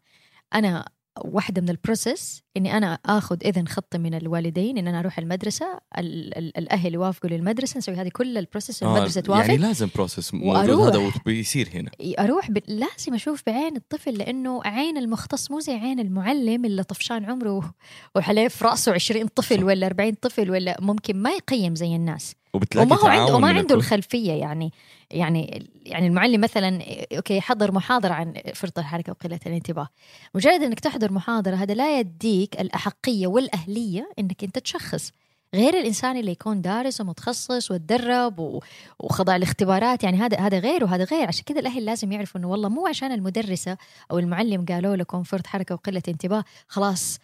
أنا 0.54 0.90
واحدة 1.26 1.62
من 1.62 1.70
ال 1.70 1.79
process 1.79 2.42
إني 2.58 2.78
أنا 2.78 3.00
آخذ 3.06 3.38
إذن 3.46 3.68
خطي 3.68 3.98
من 3.98 4.14
الوالدين 4.14 4.78
إن 4.78 4.88
أنا 4.88 5.00
أروح 5.00 5.20
المدرسة 5.20 5.66
ال- 5.98 6.38
ال- 6.38 6.58
الأهل 6.58 6.94
يوافقوا 6.94 7.30
للمدرسة 7.30 7.78
نسوي 7.78 7.96
هذه 7.96 8.10
كل 8.14 8.38
ال 8.38 8.43
process 8.44 8.84
آه، 8.84 8.88
المدرسة 8.96 9.22
توافق 9.22 9.46
يعني 9.46 9.58
لازم 9.58 9.90
process 9.96 10.34
موجود. 10.34 10.56
هذا 10.96 11.12
وبيصير 11.26 11.70
هنا 11.74 11.92
أروح 12.20 12.52
ب... 12.52 12.60
لازم 12.68 13.14
أشوف 13.14 13.44
بعين 13.48 13.76
الطفل 13.76 14.14
لأنه 14.14 14.62
عين 14.66 14.98
المختص 14.98 15.52
مو 15.52 15.60
زي 15.60 15.74
عين 15.74 16.00
المعلم 16.00 16.66
اللي 16.66 16.84
طفشان 16.84 17.26
عمره 17.26 17.74
وحليله 18.16 18.48
في 18.48 18.66
رأسه 18.66 18.92
20 18.94 19.28
طفل 19.28 19.58
صح. 19.58 19.64
ولا 19.64 19.88
40 19.88 20.12
طفل 20.14 20.52
ولا 20.52 20.78
ممكن 20.82 21.18
ما 21.22 21.32
يقيم 21.32 21.76
زي 21.76 21.96
الناس 21.96 22.36
وبتلاقي 22.56 22.88
وما 22.88 22.96
هو 22.96 23.08
عنده 23.08 23.36
وما 23.36 23.48
عنده. 23.48 23.76
الخلفية 23.76 24.32
يعني 24.32 24.72
يعني 25.12 25.70
يعني 25.86 26.08
المعلم 26.08 26.42
مثلا 26.42 26.80
okay 27.16 27.42
حضر 27.42 27.72
محاضرة 27.72 28.14
عن 28.14 28.34
فرط 28.54 28.80
الحركة 28.80 29.12
وقلة 29.12 29.40
الانتباه. 29.48 29.88
مجرد 30.36 30.64
إنك 30.64 30.80
تحضر 30.80 31.12
محاضرة 31.12 31.56
هذا 31.56 31.74
لا 31.74 32.00
يديك 32.00 32.62
الأحقية 32.62 33.28
والأهلية 33.28 34.10
إنك 34.20 34.44
أنت 34.44 34.60
تشخص. 34.60 35.12
غير 35.56 35.74
الإنسان 35.74 36.18
اللي 36.18 36.32
يكون 36.32 36.62
دارس 36.62 37.02
ومتخصص 37.02 37.72
وتدرب 37.72 38.62
وخضع 39.00 39.36
لاختبارات 39.36 40.04
يعني 40.04 40.18
هذا 40.18 40.40
هذا 40.40 40.60
غير 40.60 40.84
وهذا 40.84 41.04
غير. 41.04 41.28
عشان 41.28 41.44
كذا 41.44 41.60
الأهل 41.60 41.86
لازم 41.86 42.12
يعرفوا 42.12 42.40
إنه 42.40 42.50
والله 42.50 42.70
مو 42.70 42.88
عشان 42.88 43.12
المدرسة 43.12 43.78
أو 44.12 44.20
المعلم 44.20 44.66
قالوا 44.66 44.96
لكم 44.96 45.24
فرط 45.24 45.48
حركة 45.48 45.76
وقلة 45.76 46.02
انتباه 46.08 46.44
خلاص 46.68 47.20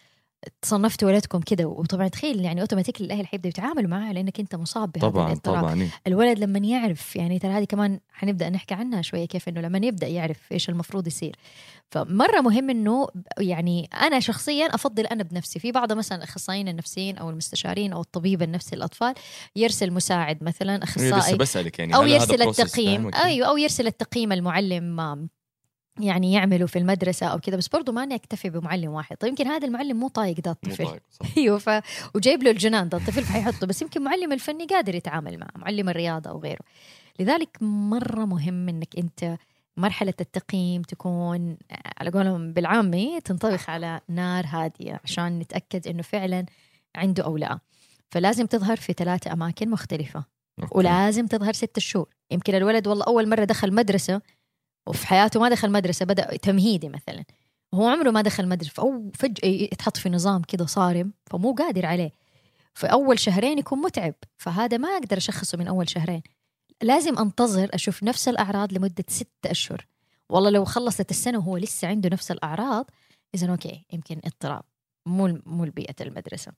تصنفتوا 0.62 1.08
ولدكم 1.08 1.40
كذا 1.40 1.66
وطبعا 1.66 2.08
تخيل 2.08 2.40
يعني 2.40 2.60
automatically 2.60 3.06
الأهل 3.06 3.26
حيبدأوا 3.26 3.48
يتعاملوا 3.48 3.90
معاه 3.90 4.12
لأنك 4.12 4.40
أنت 4.40 4.54
مصاب 4.54 4.92
بهذا 4.92 5.08
طبعا 5.08 5.26
الاضطراب 5.26 5.62
طبعا 5.62 5.82
إيه. 5.82 5.88
الولد 6.06 6.38
لما 6.38 6.58
يعرف 6.58 7.16
يعني 7.16 7.38
ترى 7.38 7.50
هذه 7.50 7.64
كمان 7.64 8.00
حنبدأ 8.12 8.50
نحكي 8.50 8.74
عنها 8.74 9.02
شوية 9.02 9.24
كيف 9.24 9.48
إنه 9.48 9.60
لما 9.60 9.78
يبدأ 9.78 10.06
يعرف 10.06 10.52
إيش 10.52 10.68
المفروض 10.68 11.06
يصير 11.06 11.36
فمرة 11.90 12.40
مهم 12.40 12.70
إنه 12.70 13.08
يعني 13.38 13.88
أنا 14.02 14.20
شخصيا 14.20 14.66
أفضل 14.66 15.06
أنا 15.06 15.22
بنفسي 15.22 15.58
في 15.58 15.72
بعض 15.72 15.92
مثلا 15.92 16.18
الأخصائيين 16.18 16.68
النفسيين 16.68 17.18
أو 17.18 17.30
المستشارين 17.30 17.92
أو 17.92 18.00
الطبيب 18.00 18.42
النفسي 18.42 18.76
للاطفال 18.76 19.14
يرسل 19.56 19.92
مساعد 19.92 20.44
مثلا 20.44 20.74
إيه، 20.74 21.06
لسه 21.06 21.16
أخصائي 21.16 21.36
بسألك 21.36 21.78
يعني 21.78 21.94
أو 21.94 22.06
يرسل 22.06 22.42
التقييم؟ 22.42 23.14
أيوه 23.14 23.48
أو 23.48 23.56
يرسل 23.56 23.86
التقييم 23.86 24.32
المعلم 24.32 25.28
يعني 26.00 26.32
يعمله 26.32 26.66
في 26.66 26.78
المدرسة 26.78 27.26
أو 27.26 27.38
كذا 27.38 27.56
بس 27.56 27.68
برضه 27.68 27.92
ما 27.92 28.06
نكتفي 28.06 28.50
بمعلم 28.50 28.90
واحد. 28.90 29.16
طيب 29.16 29.30
يمكن 29.30 29.46
هذا 29.46 29.66
المعلم 29.66 29.96
مو 29.96 30.08
طايق 30.08 30.40
ذا 30.40 30.50
الطفل. 30.50 31.00
أيوه 31.36 31.58
ف... 31.58 31.70
وجايب 32.14 32.42
له 32.42 32.50
الجنان 32.50 32.88
ده 32.88 32.98
الطفل 32.98 33.22
فحيحطه 33.22 33.66
بس 33.66 33.82
يمكن 33.82 34.02
معلم 34.02 34.32
الفني 34.32 34.66
قادر 34.66 34.94
يتعامل 34.94 35.38
معه 35.38 35.50
معلم 35.56 35.88
الرياضة 35.88 36.30
أو 36.30 36.38
غيره. 36.38 36.60
لذلك 37.20 37.56
مرة 37.60 38.24
مهم 38.24 38.68
إنك 38.68 38.98
أنت 38.98 39.36
مرحلة 39.76 40.14
التقييم 40.20 40.82
تكون 40.82 41.56
على 41.98 42.10
قولهم 42.10 42.52
بالعامي 42.52 43.20
تنطبخ 43.20 43.70
على 43.70 44.00
نار 44.08 44.44
هادية 44.46 45.00
عشان 45.04 45.38
نتأكد 45.38 45.88
إنه 45.88 46.02
فعلا 46.02 46.46
عنده 46.96 47.24
أو 47.24 47.36
لا. 47.36 47.58
فلازم 48.10 48.46
تظهر 48.46 48.76
في 48.76 48.92
ثلاثة 48.92 49.32
أماكن 49.32 49.70
مختلفة. 49.70 50.24
أوكي. 50.62 50.78
ولازم 50.78 51.26
تظهر 51.26 51.52
ستة 51.52 51.80
شهور. 51.80 52.08
يمكن 52.30 52.54
الولد 52.54 52.86
والله 52.88 53.04
أول 53.04 53.28
مرة 53.28 53.44
دخل 53.44 53.74
مدرسة 53.74 54.20
وفي 54.86 55.06
حياته 55.06 55.40
ما 55.40 55.48
دخل 55.48 55.70
مدرسة 55.70 56.06
بدأ 56.06 56.36
تمهيدي 56.36 56.88
مثلا. 56.88 57.24
وهو 57.72 57.88
عمره 57.88 58.10
ما 58.10 58.22
دخل 58.22 58.48
مدرسة 58.48 58.82
أو 58.82 59.10
فجأة 59.14 59.48
يتحط 59.48 59.96
في 59.96 60.08
نظام 60.08 60.42
كده 60.42 60.66
صارم 60.66 61.12
فمو 61.26 61.54
قادر 61.54 61.86
عليه. 61.86 62.10
في 62.74 62.86
أول 62.86 63.18
شهرين 63.18 63.58
يكون 63.58 63.78
متعب 63.78 64.14
فهذا 64.38 64.76
ما 64.76 64.88
أقدر 64.88 65.16
أشخصه 65.16 65.58
من 65.58 65.68
أول 65.68 65.90
شهرين. 65.90 66.22
لازم 66.82 67.18
أنتظر 67.18 67.68
أشوف 67.74 68.02
نفس 68.02 68.28
الأعراض 68.28 68.72
لمدة 68.72 69.04
ستة 69.08 69.50
أشهر. 69.50 69.86
والله 70.30 70.50
لو 70.50 70.64
خلصت 70.64 71.10
السنة 71.10 71.38
وهو 71.38 71.56
لسه 71.56 71.88
عنده 71.88 72.08
نفس 72.08 72.30
الأعراض 72.30 72.90
إذا 73.34 73.50
okay 73.50 73.84
يمكن 73.92 74.20
اضطراب. 74.24 74.62
مو 75.06 75.38
مو 75.46 75.64
بيئة 75.64 75.94
المدرسة. 76.00 76.52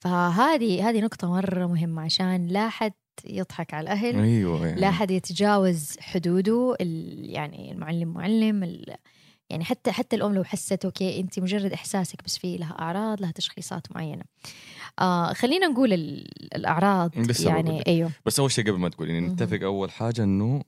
فهذه 0.00 0.88
هذه 0.88 1.00
نقطة 1.00 1.30
مرة 1.30 1.66
مهمة 1.66 2.02
عشان 2.02 2.46
لا 2.46 2.68
حد 2.68 2.92
يضحك 3.24 3.74
على 3.74 3.82
الأهل 3.84 4.16
أيوه 4.20 4.66
يعني 4.66 4.80
لا 4.80 4.90
حد 4.90 5.10
يتجاوز 5.10 5.96
حدوده 6.00 6.76
يعني 7.22 7.72
المعلم 7.72 8.08
معلم 8.08 8.84
يعني 9.50 9.64
حتى 9.64 9.92
حتى 9.92 10.16
الأم 10.16 10.34
لو 10.34 10.44
حست 10.44 10.84
okay 10.84 11.20
أنت 11.20 11.38
مجرد 11.40 11.72
إحساسك 11.72 12.24
بس 12.24 12.38
في 12.38 12.56
لها 12.56 12.76
أعراض 12.78 13.20
لها 13.20 13.30
تشخيصات 13.30 13.86
معينة 13.94 14.22
آه 14.98 15.32
خلينا 15.32 15.66
نقول 15.66 15.92
ال- 15.92 16.54
الأعراض 16.56 17.10
يعني. 17.70 17.84
أيوه 17.86 18.10
بس 18.26 18.40
أول 18.40 18.50
شيء 18.50 18.64
قبل 18.70 18.78
ما 18.78 18.88
تقول 18.88 19.10
يعني. 19.10 19.26
نتفق 19.26 19.62
أول 19.62 19.90
حاجة 19.90 20.24
إنه 20.24 20.62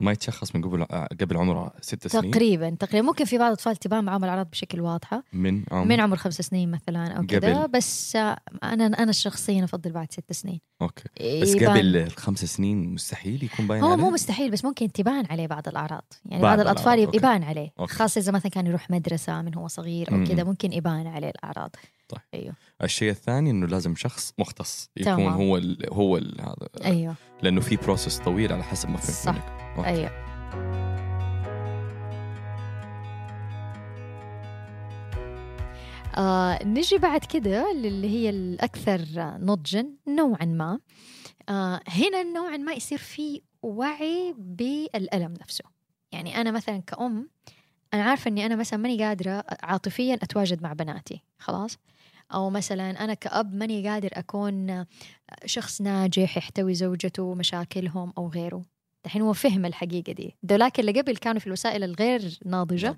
ما 0.00 0.12
يتشخص 0.12 0.54
من 0.56 0.62
قبل 0.62 0.84
قبل 1.20 1.36
عمره 1.36 1.72
ست 1.80 2.06
سنين. 2.08 2.30
تقريبا 2.30 2.70
تقريبا. 2.80 3.06
ممكن 3.06 3.24
في 3.24 3.38
بعض 3.38 3.46
الاطفال 3.46 3.76
تبان 3.76 4.04
معاهم 4.04 4.24
الاعراض 4.24 4.50
بشكل 4.50 4.80
واضحة. 4.80 5.22
من 5.32 5.64
عمر؟ 5.70 5.84
من 5.84 6.00
عمر 6.00 6.16
خمس 6.16 6.34
سنين 6.34 6.70
مثلا 6.70 7.12
أو 7.12 7.26
كذا. 7.26 7.66
بس 7.66 8.16
آه، 8.16 8.36
أنا 8.62 8.86
أنا 8.86 9.12
شخصيا 9.12 9.64
أفضل 9.64 9.92
بعد 9.92 10.12
ست 10.12 10.32
سنين. 10.32 10.60
okay. 10.82 11.04
بس 11.42 11.54
يبان- 11.54 11.68
قبل 11.76 11.96
الخمس 11.96 12.44
سنين 12.44 12.94
مستحيل 12.94 13.44
يكون 13.44 13.66
باين 13.66 13.82
هو 13.82 13.96
مو 13.96 14.10
مستحيل 14.10 14.50
بس 14.50 14.64
ممكن 14.64 14.92
تبان 14.92 15.26
عليه 15.30 15.46
بعض 15.46 15.68
الأعراض. 15.68 16.04
يعني 16.26 16.42
بعض 16.42 16.56
بعض 16.56 16.66
الأطفال 16.66 17.04
okay. 17.04 17.16
يبان 17.16 17.42
عليه. 17.42 17.70
okay. 17.80 17.94
خاصة 17.94 18.20
إذا 18.20 18.32
مثلا 18.32 18.50
كان 18.50 18.66
يروح 18.66 18.90
مدرسة 18.90 19.42
من 19.42 19.54
هو 19.54 19.68
صغير 19.68 20.12
أو. 20.12 20.24
كذا 20.24 20.44
ممكن 20.44 20.72
يبان 20.72 21.06
عليه 21.06 21.28
الأعراض. 21.30 21.76
طيب. 22.10 22.42
أيوه 22.42 22.54
الشيء 22.82 23.10
الثاني 23.10 23.50
إنه 23.50 23.66
لازم 23.66 23.94
شخص 23.96 24.34
مختص 24.38 24.90
يكون 24.96 25.14
تمام. 25.16 25.28
هو 25.32 25.56
ال 25.56 25.86
هو 25.92 26.16
ال 26.16 26.40
هذا 26.40 26.68
أيوه 26.84 27.14
لأنه 27.42 27.60
في 27.60 27.76
بروسس 27.76 28.18
طويل 28.18 28.52
على 28.52 28.62
حسب 28.62 28.88
ما 28.90 28.96
فهمت 28.96 29.16
صح. 29.16 29.34
منك. 29.76 29.86
أيوه 29.86 30.30
آه 36.16 36.64
نجي 36.64 36.98
بعد 36.98 37.24
كده 37.24 37.72
للي 37.72 38.08
هي 38.08 38.30
الأكثر 38.30 39.00
نضجا 39.18 39.86
نوعا 40.08 40.44
ما 40.44 40.80
آه 41.48 41.80
هنا 41.88 42.22
نوعا 42.22 42.56
ما 42.56 42.72
يصير 42.72 42.98
في 42.98 43.42
وعي 43.62 44.34
بالألم 44.38 45.34
نفسه 45.40 45.64
يعني 46.12 46.40
أنا 46.40 46.50
مثلا 46.50 46.82
كأم 46.86 47.28
أنا 47.94 48.02
عارفة 48.02 48.28
أني 48.28 48.46
أنا 48.46 48.56
مثلا 48.56 48.78
ماني 48.78 49.04
قادرة 49.04 49.44
عاطفيا 49.62 50.14
أتواجد 50.14 50.62
مع 50.62 50.72
بناتي 50.72 51.22
خلاص 51.38 51.78
أو 52.34 52.50
مثلا 52.50 53.04
أنا 53.04 53.14
كأب 53.14 53.54
ماني 53.54 53.88
قادر 53.88 54.10
أكون 54.12 54.84
شخص 55.44 55.80
ناجح 55.80 56.36
يحتوي 56.36 56.74
زوجته 56.74 57.22
ومشاكلهم 57.22 58.12
أو 58.18 58.28
غيره. 58.28 58.62
دحين 59.04 59.22
هو 59.22 59.32
فهم 59.32 59.66
الحقيقة 59.66 60.12
دي. 60.12 60.36
دولاك 60.42 60.80
اللي 60.80 61.00
قبل 61.00 61.16
كانوا 61.16 61.40
في 61.40 61.46
الوسائل 61.46 61.84
الغير 61.84 62.38
ناضجة. 62.44 62.96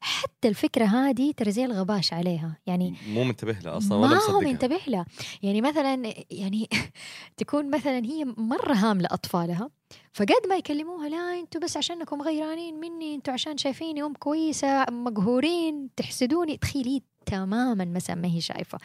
حتى 0.00 0.48
الفكرة 0.48 0.84
هذه 0.84 1.32
ترى 1.36 1.50
زي 1.50 1.64
الغباش 1.64 2.12
عليها. 2.12 2.56
يعني 2.66 2.94
مو 3.08 3.24
منتبه 3.24 3.52
لها 3.52 3.76
أصلا 3.76 3.98
ولا 3.98 4.08
ما 4.14 4.20
هو 4.30 4.40
منتبه 4.40 4.80
لها. 4.86 5.06
يعني 5.42 5.60
مثلا 5.60 6.14
يعني 6.30 6.68
تكون 7.36 7.70
مثلا 7.70 8.04
هي 8.04 8.24
مرة 8.24 8.72
هاملة 8.74 9.08
أطفالها 9.12 9.70
فقد 10.12 10.46
ما 10.48 10.56
يكلموها 10.56 11.08
لا 11.08 11.40
أنتوا 11.40 11.60
بس 11.60 11.76
عشانكم 11.76 12.22
غيرانين 12.22 12.80
مني 12.80 13.14
أنتوا 13.14 13.34
عشان 13.34 13.56
شايفيني 13.56 14.02
ام 14.02 14.14
كويسة 14.14 14.84
مقهورين 14.90 15.88
تحسدوني. 15.96 16.56
تخيلي 16.56 17.02
تماما 17.26 17.84
مثلا 17.84 18.16
ما 18.16 18.28
هي 18.28 18.40
شايفة. 18.40 18.78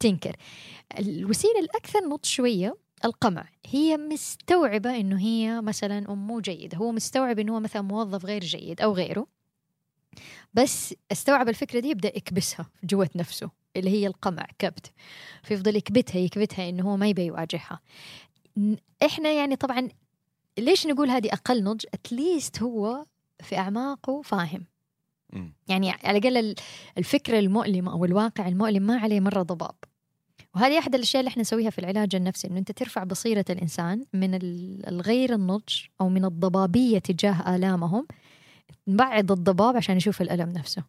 تنكر. 0.00 0.36
الوسيلة 0.98 1.60
الأكثر 1.60 2.00
نضج 2.00 2.24
شوية 2.24 2.76
القمع. 3.04 3.48
هي 3.66 3.96
مستوعبة 3.96 4.96
إنه 4.96 5.20
هي 5.20 5.60
مثلا 5.60 6.12
أم 6.12 6.26
مو 6.26 6.40
جيدة 6.40 6.78
هو 6.78 6.92
مستوعب 6.92 7.38
إنه 7.38 7.54
هو 7.56 7.60
مثلا 7.60 7.82
موظف 7.82 8.24
غير 8.24 8.44
جيد 8.44 8.80
أو 8.80 8.92
غيره. 8.92 9.26
بس 10.54 10.94
استوعب 11.12 11.48
الفكرة 11.48 11.80
دي 11.80 11.88
يبدأ 11.88 12.16
يكبسها 12.16 12.66
جوة 12.84 13.10
نفسه 13.16 13.50
اللي 13.76 13.90
هي 13.90 14.06
القمع 14.06 14.46
كبت. 14.58 14.92
فيفضل 15.42 15.76
يكبتها 15.76 16.18
يكبتها 16.18 16.68
إنه 16.68 16.82
هو 16.90 16.96
ما 16.96 17.08
يبي 17.08 17.24
يواجهها. 17.24 17.80
إحنا 19.02 19.32
يعني 19.32 19.56
طبعا 19.56 19.88
ليش 20.58 20.86
نقول 20.86 21.10
هذه 21.10 21.28
أقل 21.32 21.64
نضج؟ 21.64 21.86
أتليست 21.94 22.62
هو 22.62 23.06
في 23.40 23.58
أعماقه 23.58 24.22
فاهم. 24.22 24.64
يعني 25.68 25.90
على 25.90 26.18
الأقل 26.18 26.36
ال- 26.36 26.54
الفكرة 26.98 27.38
المؤلمة 27.38 27.92
أو 27.92 28.04
الواقع 28.04 28.48
المؤلم 28.48 28.82
ما 28.82 28.96
عليه 28.98 29.20
مرة 29.20 29.42
ضباب. 29.42 29.74
وهذه 30.54 30.78
أحد 30.78 30.94
الأشياء 30.94 31.20
اللي 31.20 31.28
إحنا 31.28 31.40
نسويها 31.40 31.70
في 31.70 31.78
العلاج 31.78 32.14
النفسي 32.14 32.48
إنه 32.48 32.58
أنت 32.58 32.72
ترفع 32.72 33.04
بصيرة 33.04 33.44
الإنسان 33.50 34.04
من 34.14 34.34
ال- 34.34 34.86
الغير 34.88 35.34
النضج 35.34 35.74
أو 36.00 36.08
من 36.08 36.24
الضبابية 36.24 36.98
تجاه 36.98 37.56
آلامهم 37.56 38.06
نبعد 38.88 39.30
الضباب 39.32 39.76
عشان 39.76 39.96
يشوف 39.96 40.22
الألم 40.22 40.48
نفسه. 40.48 40.84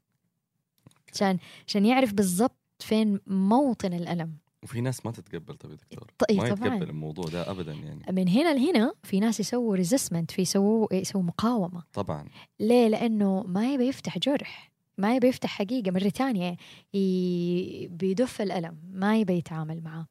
عشان 1.13 1.37
عشان 1.67 1.85
يعرف 1.85 2.13
بالضبط 2.13 2.57
فين 2.79 3.19
موطن 3.27 3.93
الألم. 3.93 4.37
وفي 4.63 4.81
ناس 4.81 5.05
ما 5.05 5.11
تتقبل 5.11 5.55
طب 5.55 5.69
يا 5.71 5.75
دكتور؟ 5.75 6.11
طيب 6.29 6.37
ما 6.37 6.55
طبعاً. 6.55 6.67
يتقبل 6.67 6.89
الموضوع 6.89 7.25
ده 7.25 7.51
ابدا 7.51 7.73
يعني. 7.73 8.05
من 8.11 8.27
هنا 8.27 8.53
لهنا 8.53 8.93
في 9.03 9.19
ناس 9.19 9.39
يسووا 9.39 9.75
ريزيستمنت 9.75 10.31
في 10.31 10.41
يسووا 10.41 10.93
يسووا 10.93 11.23
مقاومة. 11.23 11.83
طبعا. 11.93 12.25
ليه؟ 12.59 12.87
لأنه 12.87 13.43
ما 13.47 13.73
يبي 13.73 13.87
يفتح 13.87 14.17
جرح 14.17 14.71
ما 14.97 15.15
يبي 15.15 15.27
يفتح 15.27 15.49
حقيقة. 15.49 15.91
مرة 15.91 16.09
تانية 16.09 16.57
ي- 16.93 17.87
بيدف 17.87 18.41
الألم 18.41 18.77
ما 18.91 19.17
يبي 19.19 19.33
يتعامل 19.33 19.81
معاه 19.83 20.07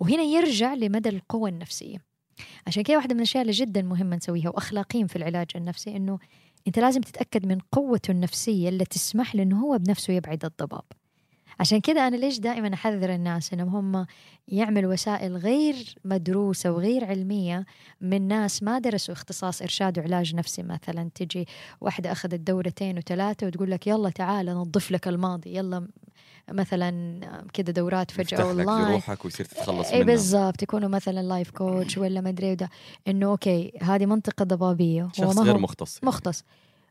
وهنا 0.00 0.22
يرجع 0.22 0.74
لمدى 0.74 1.08
القوة 1.08 1.48
النفسية. 1.48 1.98
عشان 2.66 2.82
كده 2.82 2.96
واحدة 2.96 3.14
من 3.14 3.20
الأشياء 3.20 3.42
اللي 3.42 3.52
جدا 3.52 3.82
مهمة 3.82 4.16
نسويها 4.16 4.48
وأخلاقيين 4.48 5.06
في 5.06 5.16
العلاج 5.16 5.46
النفسي 5.56 5.96
إنه 5.96 6.18
أنت 6.66 6.78
لازم 6.78 7.00
تتأكد 7.00 7.46
من 7.46 7.58
قوته 7.72 8.10
النفسية 8.10 8.68
اللي 8.68 8.84
تسمح 8.84 9.34
له 9.34 9.42
إنه 9.42 9.60
هو 9.60 9.78
بنفسه 9.78 10.12
يبعد 10.12 10.44
الضباب. 10.44 10.84
عشان 11.60 11.80
كده 11.80 12.08
أنا 12.08 12.16
ليش 12.16 12.38
دائما 12.38 12.74
أحذر 12.74 13.14
الناس 13.14 13.52
إنهم 13.52 13.96
هم 13.96 14.06
يعملوا 14.48 14.92
وسائل 14.92 15.36
غير 15.36 15.74
مدروسة 16.04 16.70
وغير 16.70 17.04
علمية 17.04 17.66
من 18.00 18.28
ناس 18.28 18.62
ما 18.62 18.78
درسوا 18.78 19.14
اختصاص 19.14 19.62
إرشاد 19.62 19.98
وعلاج 19.98 20.34
نفسي 20.34 20.62
مثلا؟ 20.62 21.10
تجي 21.14 21.46
واحدة 21.80 22.12
أخذت 22.12 22.34
دورتين 22.34 22.98
وثلاثة 22.98 23.46
وتقول 23.46 23.70
لك 23.70 23.86
يلا 23.86 24.10
تعال 24.10 24.46
نظف 24.46 24.90
لك 24.90 25.08
الماضي 25.08 25.56
يلا 25.56 25.88
مثلا 26.50 27.20
كده 27.52 27.72
دورات 27.72 28.10
فجأة 28.10 28.38
لك 28.38 28.44
أونلاين. 28.44 28.88
لروحك 28.88 29.24
ويصير 29.24 29.46
تتخلص 29.46 29.88
اي 29.88 29.94
منها. 29.94 30.06
بالضبط 30.06 30.62
يكونوا 30.62 30.88
مثلا 30.88 31.22
life 31.22 31.50
coach 31.50 31.98
ولا 31.98 32.20
ما 32.20 32.28
أدري 32.28 32.52
وده. 32.52 32.70
إنه 33.08 33.26
okay 33.26 33.72
هذه 33.82 34.06
منطقة 34.06 34.44
ضبابية 34.44 35.02
هو 35.02 35.10
شخص 35.12 35.38
غير 35.38 35.58
مختص 35.58 35.96
يعني. 35.96 36.08
مختص. 36.08 36.44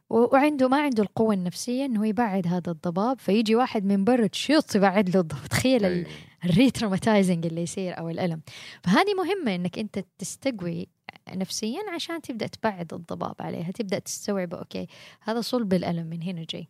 وعنده 0.10 0.68
ما 0.68 0.82
عنده 0.82 1.04
القوة 1.04 1.34
النفسية 1.34 1.86
إنه 1.86 2.08
يبعد 2.08 2.48
هذا 2.48 2.72
الضباب 2.72 3.20
فيجي 3.20 3.56
واحد 3.56 3.86
من 3.86 4.04
برا 4.04 4.28
تشيط 4.28 4.76
يبعد 4.76 5.10
له 5.10 5.20
الضباب. 5.20 5.46
تخيل 5.48 5.86
ال- 5.86 6.06
أي. 6.06 6.12
ال 6.46 6.53
retraumatizing 6.53 7.46
اللي 7.46 7.62
يصير 7.64 7.98
أو 7.98 8.10
الألم. 8.10 8.42
فهذه 8.84 9.14
مهمة 9.14 9.56
إنك 9.56 9.80
أنت 9.80 10.06
تستقوي 10.20 10.88
نفسيا 11.30 11.80
عشان 11.96 12.22
تبدأ 12.22 12.48
تبعد 12.48 12.94
الضباب 12.94 13.36
عليها 13.40 13.72
تبدأ 13.72 14.00
تستوعب 14.00 14.54
okay 14.54 14.88
هذا 15.22 15.42
صلب 15.42 15.74
الألم 15.74 16.08
من 16.08 16.22
هنا 16.22 16.46
جاي. 16.50 16.68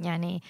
يعني 0.00 0.42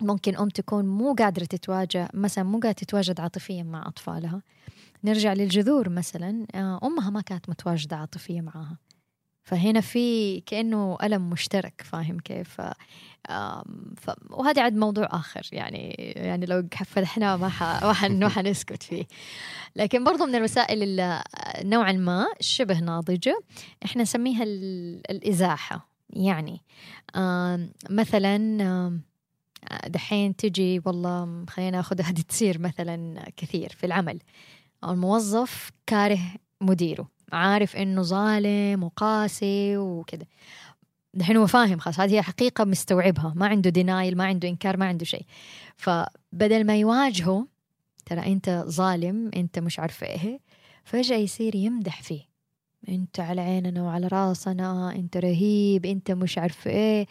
ممكن 0.00 0.36
أم 0.36 0.48
تكون 0.48 0.84
مو 0.84 1.14
قادرة 1.14 1.44
تتواجه 1.44 2.08
مثلا 2.14 2.44
مو 2.44 2.52
قادرة 2.58 2.72
تتواجد 2.72 3.20
عاطفيا 3.20 3.62
مع 3.62 3.88
أطفالها. 3.88 4.42
نرجع 5.04 5.32
للجذور 5.32 5.88
مثلا 5.88 6.46
آه، 6.54 6.80
أمها 6.84 7.10
ما 7.10 7.20
كانت 7.20 7.48
متواجدة 7.48 7.96
عاطفيا 7.96 8.40
معها 8.40 8.78
فهنا 9.50 9.80
في 9.80 10.40
كأنه 10.40 10.98
ألم 11.02 11.30
مشترك 11.30 11.82
فاهم 11.84 12.18
كيف؟ 12.20 12.60
ف... 13.96 14.10
وهذا 14.30 14.62
عاد 14.62 14.76
موضوع 14.76 15.08
آخر 15.10 15.48
يعني 15.52 15.90
يعني 16.16 16.46
لو 16.46 16.68
فتحناه 16.84 17.36
ما 17.36 17.48
ح... 17.48 17.84
ما 18.10 18.28
حنسكت 18.28 18.82
فيه. 18.82 19.04
لكن 19.76 20.04
برضو 20.04 20.26
من 20.26 20.34
الوسائل 20.34 20.82
اللي 20.82 21.22
نوعا 21.62 21.92
ما 21.92 22.26
شبه 22.40 22.78
ناضجة 22.78 23.40
إحنا 23.84 24.02
نسميها 24.02 24.42
ال... 24.42 25.00
الإزاحة. 25.10 25.88
يعني 26.10 26.60
مثلا 27.90 29.00
دحين 29.86 30.36
تجي 30.36 30.82
والله 30.84 31.44
خلينا 31.48 31.70
ناخذ 31.70 32.02
هذه 32.02 32.20
تصير 32.20 32.58
مثلا 32.58 33.24
كثير 33.36 33.68
في 33.68 33.86
العمل. 33.86 34.18
الموظف 34.84 35.70
كاره 35.86 36.20
مديره. 36.60 37.08
عارف 37.32 37.76
إنه 37.76 38.02
ظالم 38.02 38.84
وقاسي 38.84 39.76
وكذا 39.76 40.24
دحين 41.14 41.36
هو 41.36 41.46
فاهم 41.46 41.78
خلاص 41.78 42.00
هذه 42.00 42.14
هي 42.14 42.22
حقيقة 42.22 42.64
مستوعبها 42.64 43.32
ما 43.36 43.46
عنده 43.46 43.70
دينايل 43.70 44.16
ما 44.16 44.24
عنده 44.24 44.48
إنكار 44.48 44.76
ما 44.76 44.86
عنده 44.86 45.04
شيء. 45.04 45.24
فبدل 45.76 46.64
ما 46.66 46.76
يواجهه 46.76 47.46
ترى 48.06 48.32
أنت 48.32 48.64
ظالم 48.68 49.30
أنت 49.36 49.58
مش 49.58 49.78
عارفة 49.78 50.06
إيه. 50.06 50.40
فجأة 50.84 51.16
يصير 51.16 51.54
يمدح 51.54 52.02
فيه. 52.02 52.22
أنت 52.88 53.20
على 53.20 53.40
عيننا 53.40 53.82
وعلى 53.82 54.06
راسنا 54.06 54.94
أنت 54.96 55.16
رهيب 55.16 55.86
أنت 55.86 56.10
مش 56.10 56.38
عارفة 56.38 56.70
إيه. 56.70 57.06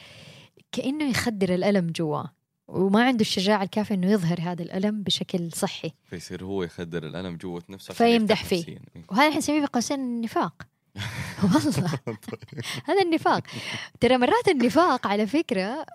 كأنه 0.72 1.10
يخدر 1.10 1.54
الألم 1.54 1.88
جواه. 1.88 2.32
وما 2.70 3.04
عنده 3.04 3.22
الشجاعة 3.22 3.64
الكافية 3.64 3.96
إنه 3.96 4.12
يظهر 4.12 4.40
هذا 4.42 4.64
الألم 4.64 5.04
بشكل 5.04 5.52
صحي 5.52 5.92
فيصير 6.06 6.44
هو 6.44 6.64
يخدر 6.64 7.04
الألم 7.08 7.36
جوة 7.36 7.64
نفسه 7.70 7.94
فيمدح 7.94 8.44
فيه. 8.44 8.60
نفسياً. 8.60 8.80
إيه. 8.96 9.04
وهذا 9.10 9.28
إحنا 9.28 9.38
نسميه 9.38 9.62
في 9.62 9.68
قوسين 9.74 10.00
النفاق 10.00 10.54
والله 11.44 12.00
هذا 12.86 13.02
النفاق 13.02 13.44
ترى 14.00 14.18
مرات 14.18 14.48
النفاق 14.48 15.08
على 15.08 15.28
فكرة 15.28 15.86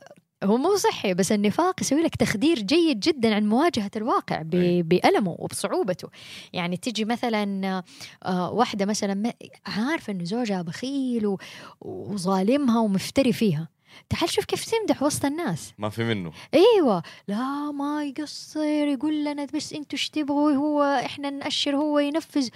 هو 0.45 0.57
مو 0.57 0.77
صحي 0.77 1.15
بس 1.15 1.33
النفاق 1.33 1.81
يسوي 1.81 2.03
لك 2.03 2.17
تخدير 2.17 2.59
جيد 2.59 3.01
جدا 3.01 3.35
عن 3.35 3.47
مواجهة 3.47 3.91
الواقع 3.97 4.45
أي. 4.55 4.83
بألمه 4.83 5.37
وبصعوبته 5.39 6.09
يعني 6.53 6.77
تجي 6.77 7.05
مثلا 7.05 7.83
آه، 8.23 8.51
واحدة 8.51 8.87
مثلا 8.87 9.33
عارفة 9.67 10.13
إنه 10.13 10.25
زوجها 10.25 10.63
بخيل 10.63 11.37
وظالمها 11.81 12.81
ومفتري 12.81 13.33
فيها 13.33 13.69
تعال 14.09 14.30
شوف 14.30 14.44
كيف 14.44 14.64
تمدح 14.64 15.02
وسط 15.02 15.24
الناس. 15.24 15.72
ما 15.78 15.88
في 15.88 16.04
منه. 16.04 16.33
إيوه. 16.54 17.02
لا 17.28 17.70
ما 17.70 18.04
يقصر 18.04 18.64
يقول 18.64 19.24
لنا 19.24 19.46
بس 19.54 19.72
إنتوا 19.72 19.98
إيش 19.98 20.11
تبغوا 20.11 20.52
هو 20.52 20.83
إحنا 20.83 21.30
نأشر 21.30 21.76
هو 21.76 21.98
ينفذ. 21.98 22.48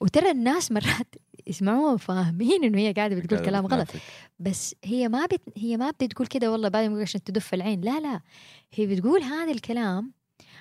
وترى 0.00 0.30
الناس 0.30 0.72
مرات 0.72 1.14
يسمعوها 1.46 1.96
فاهمين 1.96 2.64
إنه 2.64 2.78
هي 2.78 2.92
قاعدة 2.92 3.16
بتقول 3.16 3.40
كلام 3.40 3.66
غلط. 3.66 3.88
بس 4.38 4.74
هي 4.84 5.08
ما 5.08 5.26
بت... 5.26 5.40
هي 5.56 5.76
ما 5.76 5.90
بتقول 5.90 6.26
كده 6.26 6.52
والله 6.52 6.68
بعد 6.68 6.90
ما 6.90 7.02
عشان 7.02 7.24
تدف 7.24 7.54
العين. 7.54 7.80
لا 7.80 8.00
لا. 8.00 8.20
هي 8.74 8.86
بتقول 8.86 9.22
هذا 9.22 9.52
الكلام 9.52 10.12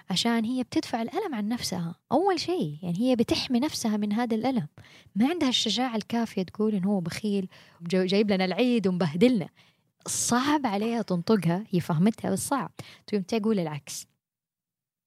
عشان 0.10 0.46
هي 0.46 0.64
بتدفع 0.64 1.02
الألم 1.02 1.36
عن 1.36 1.48
نفسها. 1.48 1.96
أول 2.12 2.40
شيء 2.40 2.78
يعني 2.82 3.00
هي 3.00 3.16
بتحمي 3.16 3.60
نفسها 3.60 3.98
من 3.98 4.14
هذا 4.14 4.36
الألم. 4.36 4.68
ما 5.16 5.30
عندها 5.30 5.50
الشجاعة 5.50 5.96
الكافية 5.96 6.44
تقول 6.44 6.76
إنه 6.76 6.88
هو 6.88 7.00
بخيل 7.00 7.48
جايب 7.82 8.32
لنا 8.32 8.46
العيد 8.46 8.88
ومبهدلنا. 8.88 9.50
صعب 10.08 10.66
عليها 10.66 11.02
تنطقها 11.02 11.64
هي 11.70 11.80
فهمتها 11.80 12.32
بس 12.32 12.48
صعب. 12.48 12.72
تقوم 13.08 13.22
تقول 13.22 13.60
العكس. 13.60 14.08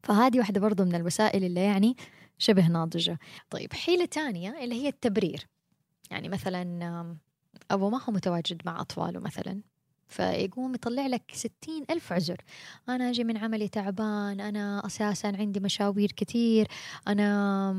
فهذه 0.03 0.39
واحدة 0.39 0.61
برضو 0.61 0.85
من 0.85 0.95
الوسائل 0.95 1.45
اللي 1.45 1.61
يعني 1.61 1.97
شبه 2.39 2.69
ناضجة. 2.69 3.19
طيب 3.51 3.73
حيلة 3.73 4.05
تانية 4.05 4.65
اللي 4.65 4.75
هي 4.75 4.89
التبرير. 4.89 5.47
يعني 6.11 6.29
مثلا 6.29 7.17
أبو 7.71 7.91
ما 7.91 8.03
هو 8.05 8.13
متواجد 8.13 8.63
مع 8.67 8.81
أطفاله 8.81 9.21
مثلا؟ 9.21 9.63
فيقوم 10.09 10.75
يطلع 10.75 11.07
لك 11.07 11.23
ستين 11.33 11.85
ألف 11.90 12.12
عذر. 12.12 12.37
أنا 12.88 13.11
أجي 13.11 13.25
من 13.25 13.37
عملي 13.37 13.68
تعبان 13.68 14.40
أنا 14.40 14.87
أساسا 14.87 15.29
عندي 15.29 15.61
مشاوير 15.61 16.12
كتير 16.12 16.68
أنا 17.09 17.71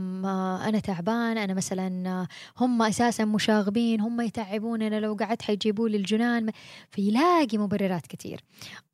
أنا 0.70 0.80
تعبان 0.80 1.38
أنا 1.38 1.54
مثلا 1.54 2.28
هم 2.58 2.82
أساسا 2.82 3.26
مشاغبين 3.26 4.02
هم 4.02 4.22
يتعبوننا 4.22 5.00
لو 5.00 5.14
قعدت 5.14 5.42
حيجيبوا 5.42 5.90
لي 5.90 5.98
الجنان. 5.98 6.52
فيلاقي 6.92 7.58
مبررات 7.58 8.08
كتير 8.08 8.44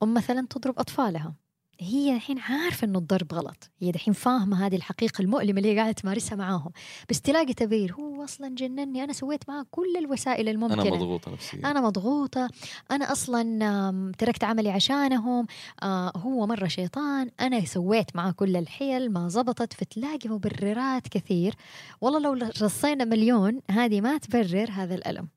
أم 0.04 0.14
مثلا 0.14 0.48
تضرب 0.50 0.80
أطفالها. 0.80 1.45
هي 1.80 2.16
الحين 2.16 2.40
عارفة 2.40 2.86
إنه 2.86 3.00
الضرب 3.00 3.34
غلط. 3.34 3.72
هي 3.80 3.92
دحين 3.92 4.14
فاهمة 4.14 4.66
هذه 4.66 4.76
الحقيقة 4.76 5.22
المؤلمة 5.22 5.58
اللي 5.58 5.72
هي 5.72 5.78
قاعدة 5.78 5.92
تمارسها 5.92 6.36
معاهم. 6.36 6.72
بس 7.10 7.22
تلاقي 7.22 7.54
تبرير 7.54 7.94
هو 7.94 8.24
أصلا 8.24 8.56
جنني 8.56 9.04
أنا 9.04 9.14
سويت 9.14 9.50
معاه 9.50 9.66
كل 9.72 9.98
الوسائل 9.98 10.50
الممكنة. 10.50 10.82
أنا 10.82 10.96
مضغوطة 10.96 11.32
نفسيا. 11.32 11.60
أنا 11.60 11.82
مضغوطة. 11.82 12.50
أنا 12.92 13.12
أصلا 13.12 14.14
تركت 14.18 14.44
عملي 14.44 14.70
عشانهم. 14.70 15.48
آه، 15.84 16.12
هو 16.18 16.48
مرة 16.48 16.68
شيطان. 16.68 17.32
أنا 17.40 17.66
سويت 17.66 18.16
معاه 18.16 18.32
كل 18.32 18.58
الحيل 18.58 19.12
ما 19.12 19.30
زبطت. 19.30 19.74
فتلاقي 19.74 20.30
مبررات 20.30 21.08
كثير. 21.08 21.56
والله 22.02 22.20
لو 22.20 22.50
رصينا 22.62 23.06
مليون 23.06 23.62
هذه 23.72 24.02
ما 24.02 24.18
تبرر 24.18 24.70
هذا 24.72 24.96
الألم 24.96 25.28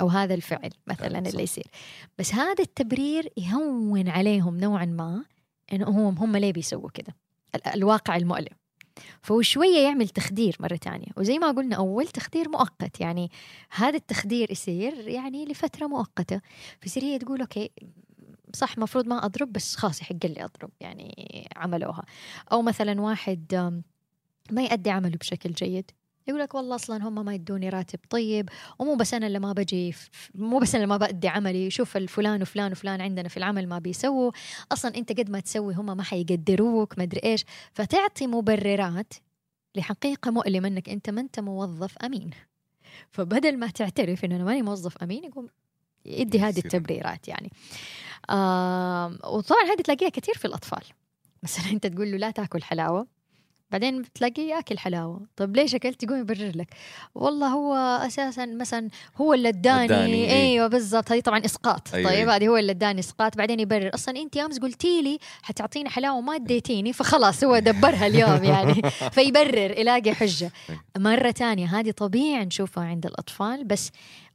أو 0.00 0.08
هذا 0.08 0.34
الفعل 0.34 0.70
مثلا. 0.86 1.18
اللي 1.18 1.42
يصير. 1.42 1.66
بس 2.18 2.34
هذا 2.34 2.62
التبرير 2.62 3.32
يهون 3.36 4.08
عليهم 4.08 4.56
نوعا 4.56 4.84
ما. 4.84 5.24
إنه 5.72 5.88
هم 5.88 6.18
هم 6.18 6.36
ليه 6.36 6.52
بيسووا 6.52 6.90
كده؟ 6.94 7.16
ال- 7.54 7.66
الواقع 7.66 8.16
المؤلم. 8.16 8.56
فهو 9.22 9.42
شوية 9.42 9.78
يعمل 9.78 10.08
تخدير 10.08 10.56
مرة 10.60 10.76
تانية. 10.76 11.06
وزي 11.16 11.38
ما 11.38 11.50
قلنا 11.50 11.76
أول 11.76 12.08
تخدير 12.08 12.48
مؤقت. 12.48 13.00
يعني 13.00 13.30
هذا 13.70 13.96
التخدير 13.96 14.50
يصير 14.50 15.08
يعني 15.08 15.44
لفترة 15.44 15.86
مؤقتة. 15.86 16.40
فيصير 16.80 17.02
هي 17.02 17.18
تقول 17.18 17.40
أوكي 17.40 17.70
صح 18.54 18.78
مفروض 18.78 19.06
ما 19.06 19.24
أضرب 19.24 19.52
بس 19.52 19.76
خلاص 19.76 20.00
يحق 20.02 20.26
لي 20.26 20.44
أضرب 20.44 20.70
يعني 20.80 21.48
عملوها. 21.56 22.04
أو 22.52 22.62
مثلا 22.62 23.00
واحد 23.00 23.72
ما 24.50 24.62
يأدي 24.62 24.90
عمله 24.90 25.16
بشكل 25.16 25.52
جيد. 25.52 25.90
يقول 26.28 26.40
لك 26.40 26.54
والله 26.54 26.74
أصلا 26.74 27.08
هم 27.08 27.24
ما 27.24 27.34
يدوني 27.34 27.68
راتب 27.68 27.98
طيب 28.10 28.48
ومو 28.78 28.94
بس 28.94 29.14
أنا 29.14 29.26
اللي 29.26 29.38
ما 29.38 29.52
بجي 29.52 29.94
مو 30.34 30.58
بس 30.58 30.74
أنا 30.74 30.84
اللي 30.84 30.94
ما 30.94 30.96
بأدي 30.96 31.28
عملي 31.28 31.70
شوف 31.70 31.96
الفلان 31.96 32.42
وفلان 32.42 32.72
وفلان 32.72 33.00
عندنا 33.00 33.28
في 33.28 33.36
العمل 33.36 33.66
ما 33.68 33.78
بيسووا. 33.78 34.30
أصلا 34.72 34.96
أنت 34.96 35.20
قد 35.20 35.30
ما 35.30 35.40
تسوي 35.40 35.74
هم 35.74 35.96
ما 35.96 36.02
حيقدروك 36.02 36.98
ما 36.98 37.04
أدري 37.04 37.20
إيش. 37.24 37.44
فتعطي 37.72 38.26
مبررات 38.26 39.14
لحقيقة 39.74 40.30
مؤلمه 40.30 40.68
إنك 40.68 40.88
أنت 40.88 41.10
ما 41.10 41.20
أنت 41.20 41.40
موظف 41.40 41.98
أمين. 41.98 42.30
فبدل 43.10 43.58
ما 43.58 43.66
تعترف 43.66 44.24
إن 44.24 44.32
أنا 44.32 44.44
ماني 44.44 44.62
موظف 44.62 44.96
أمين 44.96 45.24
يقوم 45.24 45.48
يدي 46.04 46.40
هذه. 46.40 46.58
التبريرات 46.58 47.28
يعني. 47.28 47.52
آم 48.30 49.18
وطبعا 49.24 49.64
هذه 49.64 49.82
تلاقيها 49.82 50.08
كثير 50.08 50.34
في 50.34 50.44
الأطفال. 50.44 50.82
مثلا 51.42 51.72
أنت 51.72 51.86
تقول 51.86 52.10
له 52.10 52.16
لا 52.16 52.30
تاكل 52.30 52.62
حلاوة. 52.62 53.06
بعدين 53.72 54.02
بتلاقيه 54.02 54.54
ياكل 54.54 54.78
حلاوة. 54.78 55.20
طب 55.36 55.56
ليش 55.56 55.74
أكلت؟ 55.74 56.02
يقوم 56.02 56.20
يبرر 56.20 56.52
لك. 56.54 56.68
والله 57.14 57.46
هو 57.46 57.74
أساسا 58.06 58.46
مثلا 58.46 58.88
هو 59.16 59.34
اللي 59.34 59.48
اداني. 59.48 60.14
إيه. 60.14 60.30
أيوه 60.30 60.66
بالضبط. 60.66 61.12
هذه 61.12 61.20
طبعا 61.20 61.44
إسقاط. 61.44 61.94
أيوة، 61.94 62.08
طيب 62.10 62.18
أيوة. 62.18 62.36
هذه 62.36 62.48
هو 62.48 62.56
اللي 62.56 62.72
اداني 62.72 63.00
إسقاط. 63.00 63.36
بعدين 63.36 63.60
يبرر. 63.60 63.90
أصلا 63.94 64.16
انت 64.16 64.36
أمس 64.36 64.58
قلتي 64.58 65.02
لي 65.02 65.18
حتعطيني 65.42 65.88
حلاوة 65.88 66.18
وما 66.18 66.34
اديتيني 66.34 66.92
فخلاص 66.92 67.44
هو 67.44 67.58
دبرها 67.58 68.06
اليوم 68.06 68.44
يعني. 68.44 68.82
فيبرر 69.14 69.78
يلاقي 69.78 70.14
حجة. 70.14 70.50
مرة 70.98 71.30
تانية 71.30 71.66
هذه 71.66 71.90
طبيعي 71.90 72.44
نشوفها 72.44 72.84
عند 72.84 73.06
الأطفال 73.06 73.64
بس 73.64 73.90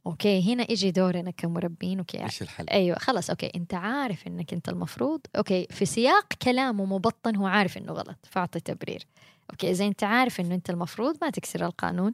okay 0.06 0.54
هنا 0.54 0.70
يجي 0.70 0.90
دورنا 0.90 1.30
كمربين 1.30 1.98
okay. 1.98 2.24
إيش 2.24 2.42
الحل؟ 2.42 2.66
أيوه 2.70 2.98
خلاص 2.98 3.30
okay. 3.30 3.50
أنت 3.54 3.74
عارف 3.74 4.26
إنك 4.26 4.52
أنت 4.52 4.68
المفروض 4.68 5.20
okay 5.36 5.66
في 5.70 5.86
سياق 5.86 6.26
كلامه 6.42 6.84
مبطن 6.84 7.36
هو 7.36 7.46
عارف 7.46 7.78
إنه 7.78 7.92
غلط 7.92 8.26
فأعطي 8.30 8.60
تبرير. 8.60 9.06
okay 9.50 9.70
إذا 9.70 9.86
أنت 9.86 10.04
عارف 10.04 10.40
إنه 10.40 10.54
أنت 10.54 10.70
المفروض 10.70 11.16
ما 11.22 11.30
تكسر 11.30 11.66
القانون 11.66 12.12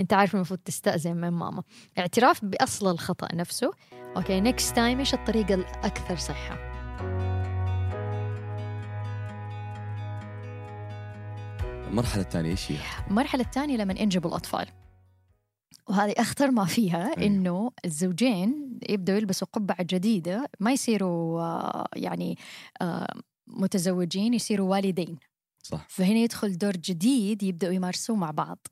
أنت 0.00 0.12
عارف 0.12 0.34
المفروض 0.34 0.60
تستأذن 0.64 1.16
من 1.16 1.30
ماما. 1.30 1.62
اعتراف 1.98 2.44
بأصل 2.44 2.90
الخطأ 2.90 3.34
نفسه. 3.34 3.70
okay 4.16 4.40
next 4.40 4.76
time 4.76 4.98
إيش 4.98 5.14
الطريقة 5.14 5.54
الأكثر 5.54 6.16
صحة؟ 6.16 6.70
المرحلة 11.88 12.22
الثانية 12.22 12.50
إيش 12.50 12.72
هي؟ 12.72 12.76
المرحلة 13.10 13.42
الثانية 13.42 13.76
لما 13.76 13.94
ينجبوا 13.98 14.30
الأطفال. 14.30 14.66
وهذه 15.90 16.14
أخطر 16.18 16.50
ما 16.50 16.64
فيها 16.64 17.04
أيوة. 17.18 17.26
إنه 17.26 17.70
الزوجين 17.84 18.78
يبدأوا 18.88 19.18
يلبسوا 19.18 19.48
قبعة 19.52 19.82
جديدة 19.82 20.50
ما 20.60 20.72
يصيروا 20.72 21.40
آه، 21.42 21.88
يعني 21.96 22.38
آه، 22.82 23.14
متزوجين 23.46 24.34
يصيروا 24.34 24.70
والدين. 24.70 25.18
صح. 25.62 25.86
فهنا 25.88 26.18
يدخل 26.18 26.58
دور 26.58 26.76
جديد 26.76 27.42
يبدأوا 27.42 27.72
يمارسوه 27.72 28.16
مع 28.16 28.30
بعض. 28.30 28.66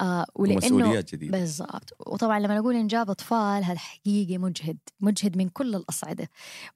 آه 0.00 0.26
ولأنه 0.34 0.56
ومسؤوليات 0.56 1.14
جديدة 1.14 1.38
بالضبط 1.38 1.96
وطبعا 2.06 2.38
لما 2.40 2.58
نقول 2.58 2.76
انجاب 2.76 3.10
أطفال 3.10 3.64
هذا 3.64 3.78
حقيقي 3.78 4.38
مجهد 4.38 4.76
مجهد 5.00 5.36
من 5.36 5.48
كل 5.48 5.74
الأصعدة 5.74 6.28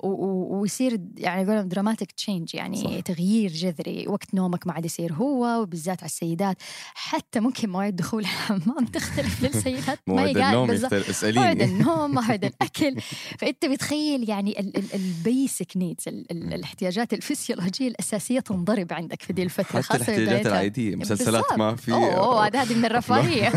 ويصير 0.02 1.00
يعني 1.16 1.42
يقولون 1.42 1.68
dramatic 1.68 2.12
change 2.12 2.54
يعني 2.54 2.76
صح. 2.76 3.00
تغيير 3.00 3.50
جذري 3.52 4.08
وقت 4.08 4.34
نومك 4.34 4.66
ما 4.66 4.72
عاد 4.72 4.84
يصير 4.84 5.12
هو 5.12 5.62
وبالذات 5.62 6.00
على 6.02 6.08
السيدات 6.08 6.56
حتى 6.94 7.40
ممكن 7.40 7.68
مواعيد 7.70 7.96
دخول 7.96 8.22
الحمام 8.22 8.84
تختلف 8.92 9.42
للسيدات 9.42 9.98
ما 10.06 10.14
موعد 10.14 10.36
يقال 10.36 10.42
النوم. 10.42 10.70
يختلف 10.70 10.92
موعد 10.92 11.08
اسأليني 11.08 11.64
النوم 11.64 12.10
موعد 12.10 12.44
الأكل 12.44 13.00
فأنت 13.38 13.66
بتخيل 13.66 14.28
يعني 14.28 14.72
ال 14.94 15.08
basic 15.08 15.76
needs 15.76 16.04
الاحتياجات 16.30 17.12
الفسيولوجية 17.12 17.88
الأساسية 17.88 18.40
تنضرب 18.40 18.92
عندك 18.92 19.22
في 19.22 19.32
دي 19.32 19.42
الفترة 19.42 19.80
حتى 19.80 19.96
الاحتياجات. 19.96 20.46
العادية 20.46 20.96
مسلسلات. 20.96 21.52
ما 21.58 21.76
في 21.76 21.92
أوه 21.92 22.46
هذا 22.46 22.65
هذه 22.66 22.74
من 22.78 22.84
الرفاهية. 22.90 23.52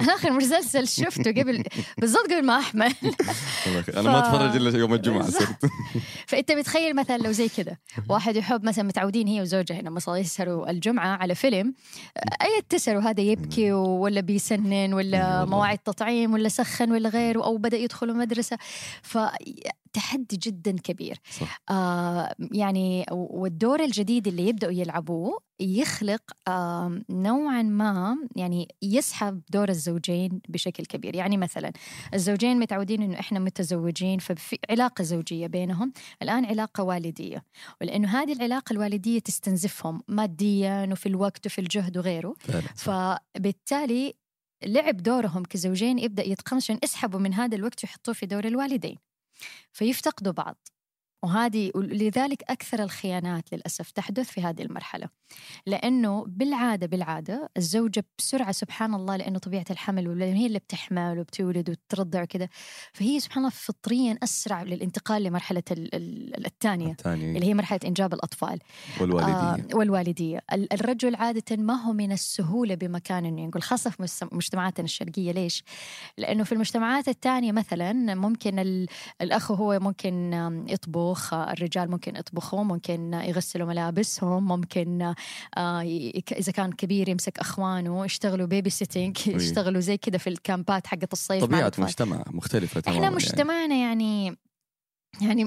أنا 0.00 0.14
آخر 0.14 0.30
مسلسل 0.30 0.88
شفته 0.88 1.30
قبل 1.30 1.62
بالضبط 1.98 2.24
قبل 2.24 2.44
ما 2.46 2.58
أحمل. 2.58 2.94
أنا 3.96 4.02
ما 4.02 4.22
ف- 4.22 4.24
أتفرج 4.34 4.56
إلا 4.56 4.78
يوم 4.78 4.94
الجمعة. 4.94 5.30
صرت. 5.38 5.56
فأنت 6.28 6.52
بتخيل 6.52 6.96
مثلا 6.96 7.16
لو 7.16 7.32
زي 7.32 7.48
كذا 7.48 7.76
واحد 8.08 8.36
يحب 8.36 8.64
مثلا 8.64 8.84
متعودين 8.84 9.28
هي 9.28 9.40
وزوجها 9.40 9.82
لما 9.82 10.00
صاروا 10.00 10.18
يسهروا 10.20 10.70
الجمعة 10.70 11.16
على 11.16 11.34
فيلم 11.34 11.74
أي 12.42 12.62
تسهروا 12.68 13.02
هذا 13.02 13.20
يبكي 13.20 13.72
ولا 13.72 14.20
بيسنن 14.20 14.94
ولا. 14.94 15.44
مواعيد 15.44 15.78
تطعيم 15.78 16.32
ولا 16.32 16.48
سخن 16.48 16.92
ولا 16.92 17.08
غيره 17.08 17.44
أو 17.44 17.56
بدأ 17.56 17.76
يدخلوا 17.76 18.14
مدرسة. 18.14 18.58
فتحدي 19.96 20.36
جدا 20.36 20.72
كبير. 20.72 21.18
صح. 21.40 21.60
آه 21.70 22.34
يعني 22.52 23.06
والدور 23.12 23.84
الجديد 23.84 24.26
اللي 24.26 24.48
يبدأوا 24.48 24.72
يلعبوه 24.72 25.38
يخلق 25.60 26.22
آه 26.48 27.00
نوعا 27.10 27.62
ما 27.62 28.16
يعني 28.36 28.68
يسحب 28.82 29.42
دور 29.50 29.68
الزوجين 29.68 30.40
بشكل 30.48 30.84
كبير. 30.84 31.16
يعني 31.16 31.36
مثلا 31.36 31.72
الزوجين 32.14 32.58
متعودين 32.58 33.02
إنه 33.02 33.20
إحنا 33.20 33.38
متزوجين 33.38 34.18
ففي 34.18 34.58
علاقة 34.70 35.04
زوجية 35.04 35.46
بينهم 35.46 35.92
الآن 36.22 36.44
علاقة 36.44 36.82
والدية. 36.84 37.44
ولأنه 37.80 38.08
هذه 38.08 38.32
العلاقة 38.32 38.72
الوالدية 38.72 39.18
تستنزفهم 39.18 40.02
ماديا 40.08 40.88
وفي 40.92 41.06
الوقت 41.06 41.46
وفي 41.46 41.60
الجهد 41.60 41.98
وغيره. 41.98 42.34
صح. 42.48 42.74
فبالتالي 42.74 44.14
لعب 44.64 44.96
دورهم 44.96 45.42
كزوجين 45.44 45.98
يبدأ 45.98 46.26
يتقمص 46.28 46.64
عشان 46.64 46.78
يسحبوا 46.84 47.20
من 47.20 47.34
هذا 47.34 47.56
الوقت 47.56 47.84
ويحطوه 47.84 48.14
في 48.14 48.26
دور 48.26 48.44
الوالدين. 48.44 48.96
فيفتقدوا 49.72 50.32
بعض. 50.32 50.68
وهذه 51.26 51.70
لذلك 51.76 52.42
أكثر 52.48 52.82
الخيانات 52.82 53.52
للأسف 53.52 53.90
تحدث 53.90 54.30
في 54.30 54.40
هذه 54.40 54.62
المرحلة. 54.62 55.08
لأنه 55.66 56.24
بالعادة 56.28 56.86
بالعادة 56.86 57.50
الزوجة 57.56 58.04
بسرعة 58.18 58.52
سبحان 58.52 58.94
الله 58.94 59.16
لأنه 59.16 59.38
طبيعة 59.38 59.64
الحمل 59.70 60.22
هي 60.22 60.46
اللي 60.46 60.58
بتحمل 60.58 61.18
وبتولد 61.18 61.70
وترضع 61.70 62.22
وكذا. 62.22 62.48
فهي 62.92 63.20
سبحان 63.20 63.38
الله 63.44 63.50
فطريا 63.56 64.18
أسرع 64.22 64.62
للانتقال 64.62 65.22
لمرحلة 65.22 65.62
ال- 65.70 65.94
ال- 65.94 66.46
الثانية 66.46 66.90
الثاني 66.90 67.36
اللي 67.36 67.46
هي 67.46 67.54
مرحلة 67.54 67.80
إنجاب 67.84 68.14
الأطفال. 68.14 68.58
والوالدية. 69.00 69.32
آه 69.32 69.66
والوالدية. 69.74 70.40
ال- 70.52 70.72
الرجل 70.72 71.14
عادة 71.14 71.56
ما 71.56 71.74
هو 71.74 71.92
من 71.92 72.12
السهولة 72.12 72.74
بمكان 72.74 73.24
إنه 73.24 73.42
ينقل 73.42 73.60
خاصة 73.62 73.90
في 73.90 74.26
مجتمعاتنا 74.32 74.84
الشرقية. 74.84 75.32
ليش؟ 75.32 75.64
لأنه 76.18 76.44
في 76.44 76.52
المجتمعات 76.52 77.08
الثانية 77.08 77.52
مثلا 77.52 77.92
ممكن 78.14 78.58
ال- 78.58 78.86
الأخ 79.20 79.52
هو 79.52 79.78
ممكن 79.82 80.32
يطبخ 80.68 81.15
آه، 81.32 81.52
الرجال 81.52 81.90
ممكن 81.90 82.16
يطبخوا 82.16 82.64
ممكن 82.64 83.14
يغسلوا 83.14 83.66
ملابسهم 83.68 84.48
ممكن 84.48 85.14
آه، 85.56 85.80
إذا 86.32 86.52
كان 86.52 86.72
كبير 86.72 87.08
يمسك 87.08 87.38
أخوانه 87.38 88.04
يشتغلوا 88.04 88.46
بيبي 88.46 88.70
سيتنج 88.70 89.18
أي. 89.26 89.34
يشتغلوا 89.34 89.80
زي 89.80 89.96
كده 89.96 90.18
في 90.18 90.26
الكامبات 90.26 90.86
حقت 90.86 91.12
الصيف 91.12 91.44
الأطفال. 91.44 91.84
مجتمع 91.84 92.24
مختلفة 92.30 92.80
تماما 92.80 92.96
إحنا 92.96 93.04
يعني. 93.04 93.16
مجتمعنا 93.16 93.74
يعني 93.74 93.86
يعني 93.96 94.36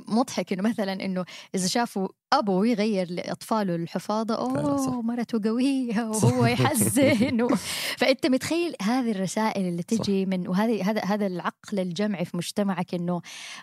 مضحك 0.07 0.53
إنه 0.53 0.61
مثلا 0.61 0.93
إنه 0.93 1.25
إذا 1.55 1.67
شافوا 1.67 2.07
ابو 2.33 2.63
يغير 2.63 3.11
لأطفاله 3.11 3.75
الحفاضة 3.75 4.35
صح. 4.35 4.41
أوه 4.41 5.01
مرته 5.01 5.41
قوية 5.49 6.03
وهو 6.09 6.45
يحزن 6.45 7.41
و... 7.41 7.49
فأنت 7.97 8.25
متخيل 8.25 8.75
هذه 8.81 9.11
الرسائل 9.11 9.65
اللي 9.65 9.83
تجي 9.83 10.25
من 10.25 10.47
وهذه 10.47 10.89
هذا 10.89 11.01
هذا 11.01 11.27
العقل 11.27 11.79
الجمعي 11.79 12.25
في 12.25 12.37
مجتمعك 12.37 12.93
إنه 12.93 13.21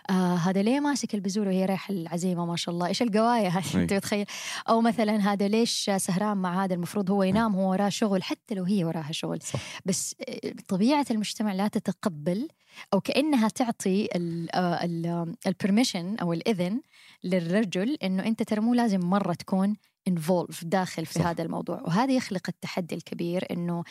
آه 0.09 0.35
هذا 0.35 0.61
ليه 0.61 0.79
ماسك 0.79 1.15
البزوره 1.15 1.47
وهي 1.47 1.65
رايحة 1.65 1.91
العزيمة 1.91 2.45
ما 2.45 2.55
شاء 2.55 2.75
الله 2.75 2.87
إيش 2.87 3.01
هذه 3.01 3.63
أي. 3.75 3.81
أنت 3.81 3.93
متخيل؟ 3.93 4.25
أو 4.69 4.81
مثلا 4.81 5.33
هذا 5.33 5.47
ليش 5.47 5.91
سهران 5.97 6.37
مع 6.37 6.63
هذا 6.63 6.73
المفروض 6.73 7.11
هو 7.11 7.23
ينام 7.23 7.55
هو 7.55 7.71
وراه 7.71 7.89
شغل 7.89 8.23
حتى 8.23 8.55
لو 8.55 8.63
هي 8.63 8.83
وراها 8.83 9.11
شغل. 9.11 9.39
صح. 9.41 9.59
بس 9.85 10.15
آه، 10.29 10.53
طبيعة 10.67 11.05
المجتمع 11.11 11.53
لا 11.53 11.67
تتقبل 11.67 12.47
أو 12.93 13.01
كأنها 13.01 13.47
تعطي 13.47 14.07
البرميشن 15.47 16.15
أو 16.15 16.33
الإذن 16.33 16.81
للرجل 17.23 17.97
إنه 18.03 18.25
أنت 18.25 18.43
ترى 18.43 18.61
مو 18.61 18.73
لازم 18.73 18.99
مرة 18.99 19.33
تكون 19.33 19.75
انفولف 20.07 20.63
داخل 20.65 21.05
في 21.05 21.13
صح. 21.13 21.25
هذا 21.27 21.43
الموضوع. 21.43 21.81
وهذا 21.81 22.13
يخلق 22.13 22.41
التحدي 22.49 22.95
الكبير 22.95 23.45
إنه 23.51 23.83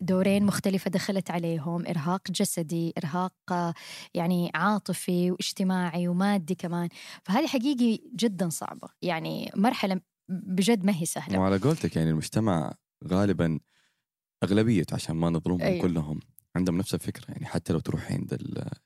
دورين 0.00 0.44
مختلفة 0.44 0.90
دخلت 0.90 1.30
عليهم 1.30 1.86
إرهاق 1.86 2.30
جسدي 2.30 2.92
إرهاق 2.98 3.32
آه، 3.50 3.74
يعني 4.14 4.50
عاطفي 4.54 5.30
واجتماعي 5.30 6.08
ومادي 6.08 6.54
كمان. 6.54 6.88
فهذه 7.22 7.46
حقيقي 7.46 8.02
جدا 8.16 8.48
صعبة. 8.48 8.88
يعني 9.02 9.52
مرحلة 9.56 10.00
بجد 10.28 10.84
ما 10.84 10.96
هي 10.96 11.06
سهلة. 11.06 11.38
وعلى 11.38 11.58
قولتك 11.58 11.96
يعني 11.96 12.10
المجتمع 12.10 12.74
غالبا 13.08 13.60
اغلبيته 14.44 14.94
عشان 14.94 15.16
ما 15.16 15.30
نظلمهم 15.30 15.62
أيوة. 15.62 15.82
كلهم. 15.82 16.20
عندهم 16.56 16.78
نفس 16.78 16.94
الفكرة 16.94 17.24
يعني 17.28 17.46
حتى 17.46 17.72
لو 17.72 17.78
تروحي 17.78 18.14
عند 18.14 18.38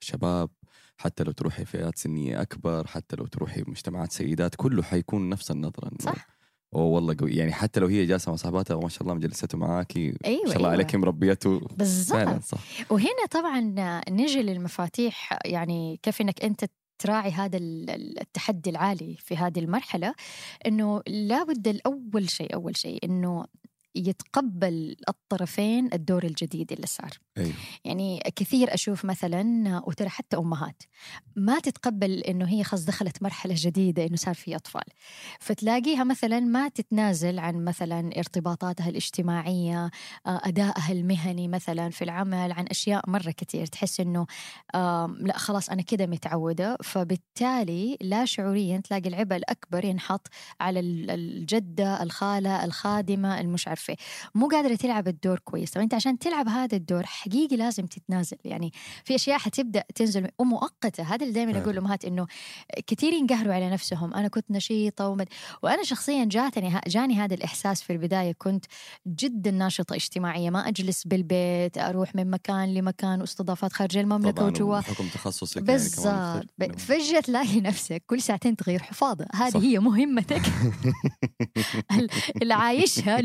الشباب 0.02 0.50
حتى 0.96 1.24
لو 1.24 1.32
تروحي 1.32 1.64
فئات 1.64 1.98
سنية 1.98 2.42
أكبر 2.42 2.86
حتى 2.86 3.16
لو 3.16 3.26
تروحي 3.26 3.62
مجتمعات 3.66 4.12
سيدات 4.12 4.54
كله 4.54 4.82
حيكون 4.82 5.28
نفس 5.28 5.50
النظرة 5.50 5.88
إنه 5.88 5.98
صح. 6.00 6.26
أوه 6.74 6.84
والله 6.84 7.16
قوي 7.18 7.32
يعني 7.32 7.52
حتى 7.52 7.80
لو 7.80 7.86
هي 7.86 8.06
جالسة 8.06 8.30
مع 8.30 8.36
صاحباتها 8.36 8.74
وما 8.74 8.88
شاء 8.88 9.02
الله 9.02 9.14
مجلسته 9.14 9.58
معاكي 9.58 10.14
أيوه 10.24 10.42
ما 10.42 10.48
شاء 10.48 10.56
الله 10.56 10.68
أيوة. 10.68 10.70
عليك 10.70 10.94
مربيته 10.94 11.58
بالضبط 11.60 12.42
صح 12.42 12.58
وهنا 12.90 13.26
طبعا 13.30 13.60
نجي 14.08 14.42
للمفاتيح 14.42 15.38
يعني 15.44 16.00
كيف 16.02 16.20
إنك 16.20 16.44
أنت 16.44 16.64
تراعي 16.98 17.30
هذا 17.30 17.56
ال- 17.58 17.90
ال- 17.90 18.20
التحدي 18.20 18.70
العالي 18.70 19.16
في 19.18 19.36
هذه 19.36 19.58
المرحلة 19.58 20.14
إنه 20.66 21.02
لابد 21.06 21.68
الأول 21.68 22.30
شيء 22.30 22.54
أول 22.54 22.76
شيء 22.76 23.04
إنه 23.04 23.44
يتقبل 23.94 24.96
الطرفين 25.08 25.90
الدور 25.92 26.24
الجديد 26.24 26.72
اللي 26.72 26.86
صار. 26.86 27.10
أيوه. 27.38 27.52
يعني 27.84 28.22
كثير 28.36 28.74
أشوف 28.74 29.04
مثلا 29.04 29.82
وترى 29.86 30.08
حتى 30.08 30.36
أمهات 30.36 30.82
ما 31.36 31.58
تتقبل 31.60 32.18
إنه 32.18 32.48
هي 32.48 32.64
خلاص 32.64 32.84
دخلت 32.84 33.22
مرحلة 33.22 33.54
جديدة 33.56 34.06
إنه 34.06 34.16
صار 34.16 34.34
في 34.34 34.56
أطفال. 34.56 34.84
فتلاقيها 35.40 36.04
مثلا 36.04 36.40
ما 36.40 36.68
تتنازل 36.68 37.38
عن 37.38 37.64
مثلا 37.64 38.10
ارتباطاتها 38.18 38.88
الاجتماعية 38.88 39.84
آه، 40.26 40.40
أدائها 40.44 40.92
المهني 40.92 41.48
مثلا 41.48 41.90
في 41.90 42.04
العمل 42.04 42.52
عن 42.52 42.66
أشياء 42.66 43.10
مرة 43.10 43.30
كثير. 43.30 43.66
تحس 43.66 44.00
آم، 44.74 45.16
لا 45.20 45.38
خلاص 45.38 45.68
أنا 45.70 45.82
كده 45.82 46.06
متعودة. 46.06 46.76
فبالتالي 46.82 47.96
لا 48.00 48.24
شعوريا 48.24 48.78
تلاقي 48.78 49.08
العبء 49.08 49.36
الأكبر 49.36 49.84
ينحط 49.84 50.28
على 50.60 50.80
ال- 50.80 51.10
الجدة 51.10 52.02
الخالة 52.02 52.64
الخادمة 52.64 53.40
المش 53.40 53.68
عارفة 53.80 53.90
إيه. 53.90 53.96
مو 54.34 54.48
قادرة 54.48 54.74
تلعب 54.74 55.08
الدور 55.08 55.38
كويس. 55.38 55.70
طب 55.70 55.80
أنت 55.80 55.94
عشان 55.94 56.18
تلعب 56.18 56.48
هذا 56.48 56.76
الدور 56.76 57.06
حقيقي 57.06 57.56
لازم 57.56 57.86
تتنازل. 57.86 58.36
يعني 58.44 58.72
في 59.04 59.14
أشياء 59.14 59.38
حتبدأ 59.38 59.84
تنزل 59.94 60.28
ومؤقتة 60.38 61.02
هذا 61.02 61.22
اللي 61.22 61.32
دائما 61.34 61.50
أقول 61.52 61.64
فعلا. 61.64 61.74
لأمهات 61.74 62.04
إنه 62.04 62.26
كثير 62.86 63.12
ينقهروا 63.12 63.54
على 63.54 63.70
نفسهم. 63.70 64.14
أنا 64.14 64.28
كنت 64.28 64.50
نشيطة 64.50 65.08
ومد... 65.08 65.28
وأنا 65.62 65.82
شخصيا 65.82 66.24
جاتني 66.24 66.80
جاني 66.86 67.14
هذا 67.14 67.34
الإحساس 67.34 67.82
في 67.82 67.92
البداية. 67.92 68.32
كنت 68.38 68.64
جدا 69.06 69.50
ناشطة 69.50 69.94
اجتماعية. 69.94 70.50
ما 70.50 70.68
أجلس 70.68 71.04
بالبيت 71.06 71.78
أروح 71.78 72.14
من 72.14 72.30
مكان 72.30 72.74
لمكان 72.74 73.20
واستضافات 73.20 73.72
خارج 73.72 73.96
المملكة 73.98 74.30
طبعا 74.30 74.48
وجوا 74.48 74.80
بحكم 74.80 75.08
تخصصك 75.08 75.56
يعني 75.56 75.66
بالضبط. 75.66 76.04
كمان 76.06 76.42
ب- 76.58 76.62
يختلف. 76.62 76.84
فجأة 76.84 77.20
تلاقي 77.20 77.60
نفسك 77.60 78.02
كل 78.06 78.22
ساعتين 78.22 78.56
تغير 78.56 78.82
حفاضة 78.82 79.26
هذه 79.34 79.50
صح. 79.50 79.60
هي 79.60 79.78
مهمتك. 79.78 80.42
ال- 81.92 82.08
اللي 82.42 82.54
عايشها 82.54 83.20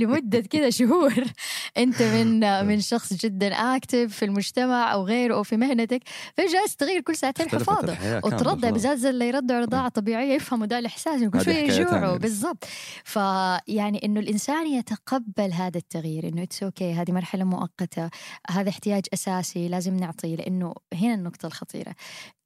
لمدة 0.46 0.60
كذا 0.60 0.70
شهور 0.70 1.14
أنت 1.78 2.02
من 2.02 2.40
من 2.68 2.82
شخص 2.82 3.14
جدا 3.14 3.54
active 3.54 4.16
في 4.16 4.26
المجتمع 4.26 4.94
أو 4.94 5.04
غيره 5.06 5.36
أو 5.36 5.44
في 5.44 5.58
مهنتك 5.58 6.02
فجأة 6.38 6.66
تغير 6.78 7.02
كل 7.02 7.16
ساعتين 7.16 7.50
حفاضة 7.50 7.98
وترضع. 8.24 8.70
بالذات 8.70 9.06
اللي 9.06 9.28
يرضعوا 9.28 9.62
رضاعة 9.62 9.90
طبيعية 9.90 10.34
يفهموا 10.34 10.66
ده 10.66 10.80
الإحساس 10.80 11.24
كل 11.24 11.38
هذه 11.38 11.44
شوية 11.44 11.56
يجوعوا. 11.58 12.18
بالضبط 12.18 12.66
فيعني 13.04 14.06
إنه 14.06 14.20
الإنسان 14.20 14.68
يتقبل 14.68 15.54
هذا 15.54 15.78
التغيير 15.78 16.28
إنه 16.28 16.44
it's 16.44 16.64
okay 16.64 16.94
هذه 16.94 17.12
مرحلة 17.12 17.44
مؤقتة 17.44 18.10
هذا 18.50 18.70
احتياج 18.70 19.06
أساسي 19.14 19.68
لازم 19.68 19.98
نعطيه 19.98 20.36
لأنه 20.36 20.74
هنا 20.94 21.14
النقطة 21.14 21.46
الخطيرة 21.46 21.96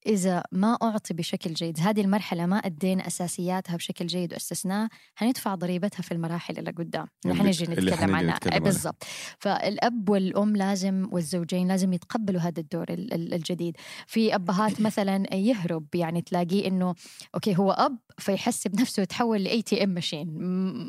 إذا 0.05 0.43
ما 0.51 0.77
أعطي 0.83 1.13
بشكل 1.13 1.53
جيد 1.53 1.79
هذه 1.79 2.01
المرحلة 2.01 2.45
ما 2.45 2.57
أدينا 2.57 3.07
أساسياتها 3.07 3.75
بشكل 3.75 4.07
جيد 4.07 4.33
وأسسناها 4.33 4.89
هندفع 5.17 5.55
ضريبتها 5.55 6.01
في 6.01 6.12
المراحل 6.12 6.57
اللي 6.57 6.71
قدام 6.71 7.07
اللي 7.25 7.35
حنجي 7.35 7.63
نتكلم 7.65 8.15
عنها. 8.15 8.39
بالضبط. 8.59 9.03
فالأب 9.39 10.09
والأم 10.09 10.55
لازم 10.55 11.07
والزوجين 11.12 11.67
لازم 11.67 11.93
يتقبلوا 11.93 12.41
هذا 12.41 12.59
الدور 12.59 12.85
ال- 12.89 13.13
ال- 13.13 13.33
الجديد. 13.33 13.77
في 14.07 14.35
أبهات 14.35 14.81
مثلا 14.89 15.35
يهرب 15.35 15.85
يعني 15.95 16.21
تلاقيه 16.21 16.67
إنه 16.67 16.95
okay 17.35 17.57
هو 17.57 17.71
أب 17.71 17.97
فيحسب 18.17 18.81
نفسه 18.81 19.03
يتحول 19.03 19.43
ل 19.43 19.62
ATM 19.62 19.89
machine 19.89 20.27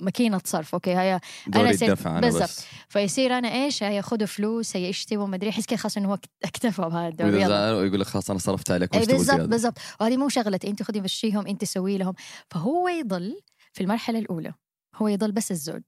ماكينة 0.05 0.41
صرف 0.45 0.75
okay 0.75 0.95
هي 0.97 1.21
دوري 1.47 1.77
سير- 1.77 1.89
الدفع 1.89 2.11
أنا 2.11 2.21
بالضبط. 2.21 2.65
فيصير 2.89 3.39
أنا 3.39 3.49
إيش؟ 3.65 3.83
هي 3.83 4.03
خذوا 4.03 4.27
فلوس 4.27 4.77
هي 4.77 4.91
اشتروا 4.91 5.27
ما 5.27 5.37
أدري 5.37 5.49
يحس 5.49 5.75
خلاص 5.75 5.97
إنه 5.97 6.09
هو 6.09 6.19
اكتفى 6.45 6.83
بهذا 6.83 7.09
الدور 7.09 7.29
يقول 7.87 8.01
لك 8.01 8.07
خلاص 8.07 8.31
أنا 8.31 8.39
صرفت 8.39 8.71
عليك 8.71 8.97
اي 9.01 9.07
بالضبط؟ 9.07 9.41
بالضبط. 9.41 9.79
وهذه 10.01 10.17
مو 10.17 10.29
شغلتي 10.29 10.69
انت 10.69 10.83
خذي 10.83 11.01
مشيهم 11.01 11.47
انت 11.47 11.65
سوي 11.65 11.99
لهم. 11.99 12.15
فهو 12.51 12.89
يضل 12.89 13.41
في 13.73 13.81
المرحلة 13.81 14.19
الأولى 14.19 14.55
هو 14.97 15.09
يضل 15.09 15.33
بس 15.33 15.51
الزوج. 15.51 15.83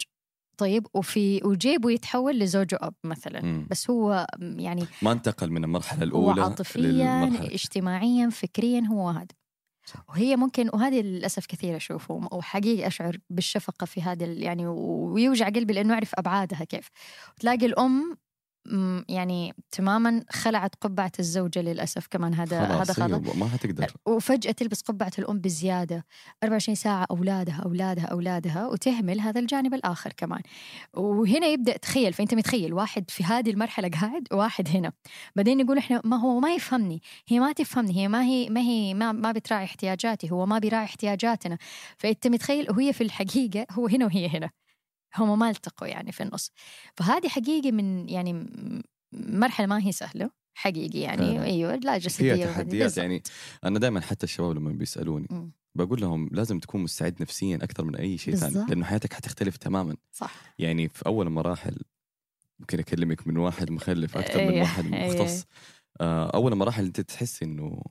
طيب 0.59 0.87
وفي 0.95 1.41
وجيبه 1.45 1.91
يتحول 1.91 2.39
لزوج 2.39 2.75
واب 2.75 2.95
مثلا. 3.05 3.43
مم. 3.43 3.67
بس 3.71 3.91
هو 3.91 4.27
يعني 4.41 4.87
ما 5.03 5.13
انتقل 5.13 5.51
من 5.51 5.65
المرحلة 5.65 5.99
هو 5.99 6.05
الأولى 6.05 6.43
عاطفيا 6.43 7.27
اجتماعيا 7.55 8.31
فكريا 8.31 8.83
هو 8.91 9.09
هذا. 9.09 9.27
وهي 10.09 10.37
ممكن 10.37 10.71
وهذه 10.75 11.01
للأسف 11.01 11.47
كثير 11.47 11.77
اشوفه 11.77 12.29
وحقيقي 12.33 12.87
أشعر 12.87 13.19
بالشفقة 13.31 13.85
في 13.85 14.03
هذا 14.03 14.25
يعني 14.25 14.67
ويوجع 14.67 15.49
قلبي 15.49 15.73
لأنه 15.73 15.95
أعرف 15.95 16.15
أبعادها 16.15 16.65
كيف. 16.65 16.89
تلاقي 17.41 17.67
الأم 17.67 18.17
يعني 19.09 19.55
تماما 19.71 20.25
خلعت 20.31 20.75
قبعة 20.81 21.13
الزوجة 21.19 21.61
للأسف 21.61 22.07
كمان 22.07 22.35
هذا 22.35 22.61
هذا 22.61 22.93
خلاص 22.93 23.01
أيوة، 23.01 23.37
ما 23.37 23.49
حتقدر. 23.49 23.93
وفجأة 24.07 24.53
تلبس 24.53 24.81
قبعة 24.81 25.13
الأم 25.19 25.39
بزيادة 25.39 26.05
24 26.45 26.75
ساعة 26.75 27.07
أولادها 27.11 27.63
أولادها 27.65 28.05
أولادها 28.05 28.67
وتهمل 28.67 29.21
هذا 29.21 29.41
الجانب 29.41 29.75
الآخر 29.75 30.13
كمان. 30.17 30.41
وهنا 30.95 31.47
يبدأ 31.47 31.77
تخيل 31.77 32.13
فأنت 32.13 32.35
متخيل 32.35 32.75
واحد 32.75 33.11
في 33.11 33.25
هذه 33.25 33.51
المرحلة 33.51 33.89
قاعد 33.89 34.29
وواحد 34.33 34.69
هنا. 34.69 34.93
بعدين 35.37 35.61
يقول 35.61 35.79
إحنا 35.79 36.03
ما 36.05 36.17
هو 36.17 36.41
ما 36.41 36.55
يفهمني 36.55 37.03
هي 37.29 37.41
ما 37.41 37.53
تفهمني 37.53 37.97
هي 37.97 38.09
ما 38.09 38.23
هي 38.23 38.49
ما 38.51 38.61
هي 38.61 38.95
ما, 38.95 39.13
ما 39.13 39.33
بتراعي 39.33 39.65
احتياجاتي 39.65 40.31
هو 40.31 40.47
ما 40.47 40.59
بيراعي 40.59 40.85
احتياجاتنا. 40.85 41.59
فأنت 41.99 42.27
متخيل 42.27 42.71
وهي 42.71 42.93
في 42.93 43.05
الحقيقة 43.05 43.67
هو 43.71 43.87
هنا 43.87 44.05
وهي 44.05 44.29
هنا. 44.29 44.62
هم 45.17 45.39
ما 45.39 45.51
التقوا 45.51 45.89
يعني 45.89 46.13
في 46.13 46.23
النص 46.23 46.51
فهذه 46.97 47.29
حقيقي 47.29 47.73
من 47.73 48.09
يعني 48.09 48.33
م- 48.33 48.83
مرحلة 49.13 49.67
ما 49.67 49.87
هي 49.87 49.93
سهلة 49.93 50.31
حقيقي 50.55 50.99
يعني 51.01 51.27
فعلا. 51.27 51.45
أيوه 51.45 51.77
لا 51.77 51.99
جسدية 51.99 52.33
وهذه. 52.33 52.53
تحديات. 52.53 52.97
يعني 52.97 53.23
أنا 53.65 53.79
دائما 53.79 54.01
حتى 54.01 54.25
الشباب 54.25 54.57
لما 54.57 54.71
بيسألوني 54.73 55.27
مم. 55.31 55.53
بقول 55.75 56.01
لهم 56.01 56.29
لازم 56.33 56.59
تكون 56.59 56.83
مستعد 56.83 57.23
نفسيا 57.23 57.57
أكثر 57.57 57.85
من 57.85 57.97
أي 57.97 58.19
شيء 58.19 58.35
ثاني. 58.35 58.67
لأنه 58.69 58.85
حياتك 58.85 59.13
حتختلف 59.13 59.57
تماما 59.57 59.97
صح 60.13 60.35
يعني 60.59 60.89
في 60.89 61.07
أول 61.07 61.29
مراحل 61.31 61.77
ممكن 62.59 62.79
أكلمك 62.79 63.27
من 63.27 63.37
واحد 63.37 63.71
مخلف 63.71 64.17
أكثر 64.17 64.39
من 64.43 64.49
إيه، 64.51 64.61
واحد. 64.61 64.85
مختص 64.85 65.45
آه، 66.01 66.31
أول 66.35 66.55
مراحل 66.55 66.85
أنت 66.85 67.01
تحس 67.01 67.43
إنه 67.43 67.83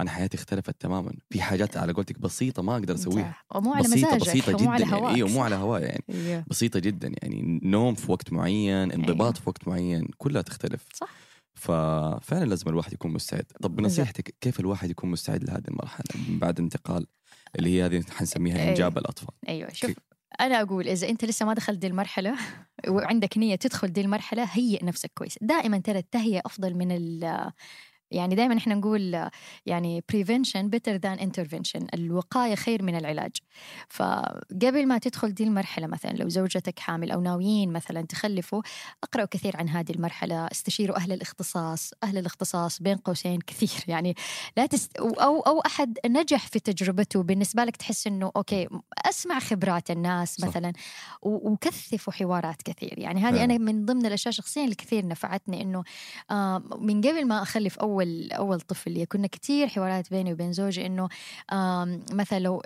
أنا 0.00 0.10
حياتي 0.10 0.36
اختلفت 0.36 0.80
تماما 0.80 1.12
في 1.30 1.42
حاجات 1.42 1.76
على 1.76 1.92
قولتك 1.92 2.20
بسيطة 2.20 2.62
ما 2.62 2.72
أقدر 2.72 2.94
أسويها. 2.94 3.36
ومو 3.54 3.72
على 3.72 3.82
بسيطة 3.82 4.06
مزاجك 4.06 4.20
بسيطة 4.20 4.52
جدا 4.52 4.70
على 4.70 4.82
يعني 4.82 5.14
إيوه 5.14 5.28
مو. 5.28 5.42
على 5.42 5.54
هواء 5.54 5.82
يعني 5.82 6.04
أيوه 6.10 6.44
بسيطة 6.46 6.80
جدا 6.80 7.12
يعني 7.22 7.60
نوم 7.62 7.94
في 7.94 8.12
وقت 8.12 8.32
معين 8.32 8.92
انضباط 8.92 9.20
أيوة. 9.20 9.32
في 9.32 9.42
وقت 9.46 9.68
معين 9.68 10.08
كلها 10.18 10.42
تختلف 10.42 10.86
صح. 10.94 11.08
ففعلا 11.54 12.44
لازم 12.44 12.68
الواحد 12.68 12.92
يكون 12.92 13.12
مستعد 13.12 13.44
طب. 13.62 13.76
بنصيحتك 13.76 14.34
كيف 14.40 14.60
الواحد 14.60 14.90
يكون 14.90 15.10
مستعد 15.10 15.44
لهذه 15.44 15.68
المرحلة 15.68 16.06
من 16.28 16.38
بعد 16.38 16.60
انتقال 16.60 17.06
اللي 17.58 17.70
هي 17.70 17.86
هذه 17.86 18.04
حنسميها 18.10 18.56
أيوة. 18.56 18.68
إنجاب 18.68 18.98
الأطفال 18.98 19.34
أيوه 19.48 19.72
شوف 19.72 19.90
أنا 20.40 20.62
أقول 20.62 20.88
إذا 20.88 21.08
أنت 21.08 21.24
لسه 21.24 21.46
ما 21.46 21.54
دخلت 21.54 21.78
دي 21.78 21.86
المرحلة 21.86 22.36
وعندك 22.88 23.38
نية 23.38 23.56
تدخل 23.56 23.92
دي 23.92 24.00
المرحلة 24.00 24.44
هيئ 24.44 24.84
نفسك 24.84 25.10
كويس 25.14 25.38
دائما 25.40 25.78
ترى 25.78 25.98
التهيئة 25.98 26.42
أفضل 26.46 26.74
من 26.74 26.92
يعني 28.10 28.34
دائما 28.34 28.56
إحنا 28.56 28.74
نقول 28.74 29.30
يعني 29.66 30.04
prevention 30.12 30.62
better 30.76 30.98
than 31.06 31.20
intervention 31.20 31.86
الوقاية 31.94 32.54
خير 32.54 32.82
من 32.82 32.96
العلاج 32.96 33.36
فقبل 33.88 34.86
ما 34.86 34.98
تدخل 34.98 35.34
دي 35.34 35.44
المرحلة 35.44 35.86
مثلا 35.86 36.10
لو 36.10 36.28
زوجتك 36.28 36.78
حامل 36.78 37.10
أو 37.10 37.20
ناويين 37.20 37.72
مثلا 37.72 38.02
تخلفوا 38.02 38.62
اقراوا 39.02 39.28
كثير 39.30 39.56
عن 39.56 39.68
هذه 39.68 39.90
المرحلة 39.92 40.46
استشيروا 40.46 40.96
أهل 40.96 41.12
الاختصاص 41.12 41.90
أهل 42.02 42.18
الاختصاص 42.18 42.82
بين 42.82 42.96
قوسين 42.96 43.40
كثير 43.40 43.84
يعني 43.94 44.14
لا 44.56 44.66
تست... 44.66 44.96
أو 44.96 45.40
أو 45.40 45.60
أحد 45.60 45.98
نجح 46.06 46.46
في 46.46 46.60
تجربته 46.60 47.22
بالنسبة 47.22 47.64
لك 47.64 47.76
تحس 47.76 48.06
إنه 48.06 48.32
okay 48.36 48.68
أسمع 49.04 49.38
خبرات 49.38 49.90
الناس 49.90 50.34
صح. 50.34 50.48
مثلا 50.48 50.72
و- 51.22 51.50
وكثفوا 51.50 52.12
حوارات 52.12 52.62
كثير 52.62 52.98
يعني 52.98 53.20
هذه. 53.20 53.44
أنا 53.44 53.58
من 53.58 53.84
ضمن 53.84 54.06
الأشياء 54.06 54.34
شخصيا 54.34 54.64
اللي 54.64 54.74
كثير 54.74 55.06
نفعتني 55.06 55.62
إنه 55.62 55.82
آه، 56.30 56.62
من 56.80 57.00
قبل 57.00 57.26
ما 57.26 57.42
أخلف 57.42 57.78
أول 57.96 58.32
أول 58.32 58.60
طفل. 58.60 58.90
لي 58.92 59.06
كنا 59.06 59.26
كثير 59.26 59.68
حوارات 59.68 60.10
بيني 60.10 60.32
وبين 60.32 60.52
زوجي 60.52 60.86
إنه 60.86 61.08
مثلا 62.12 62.38
لو 62.38 62.62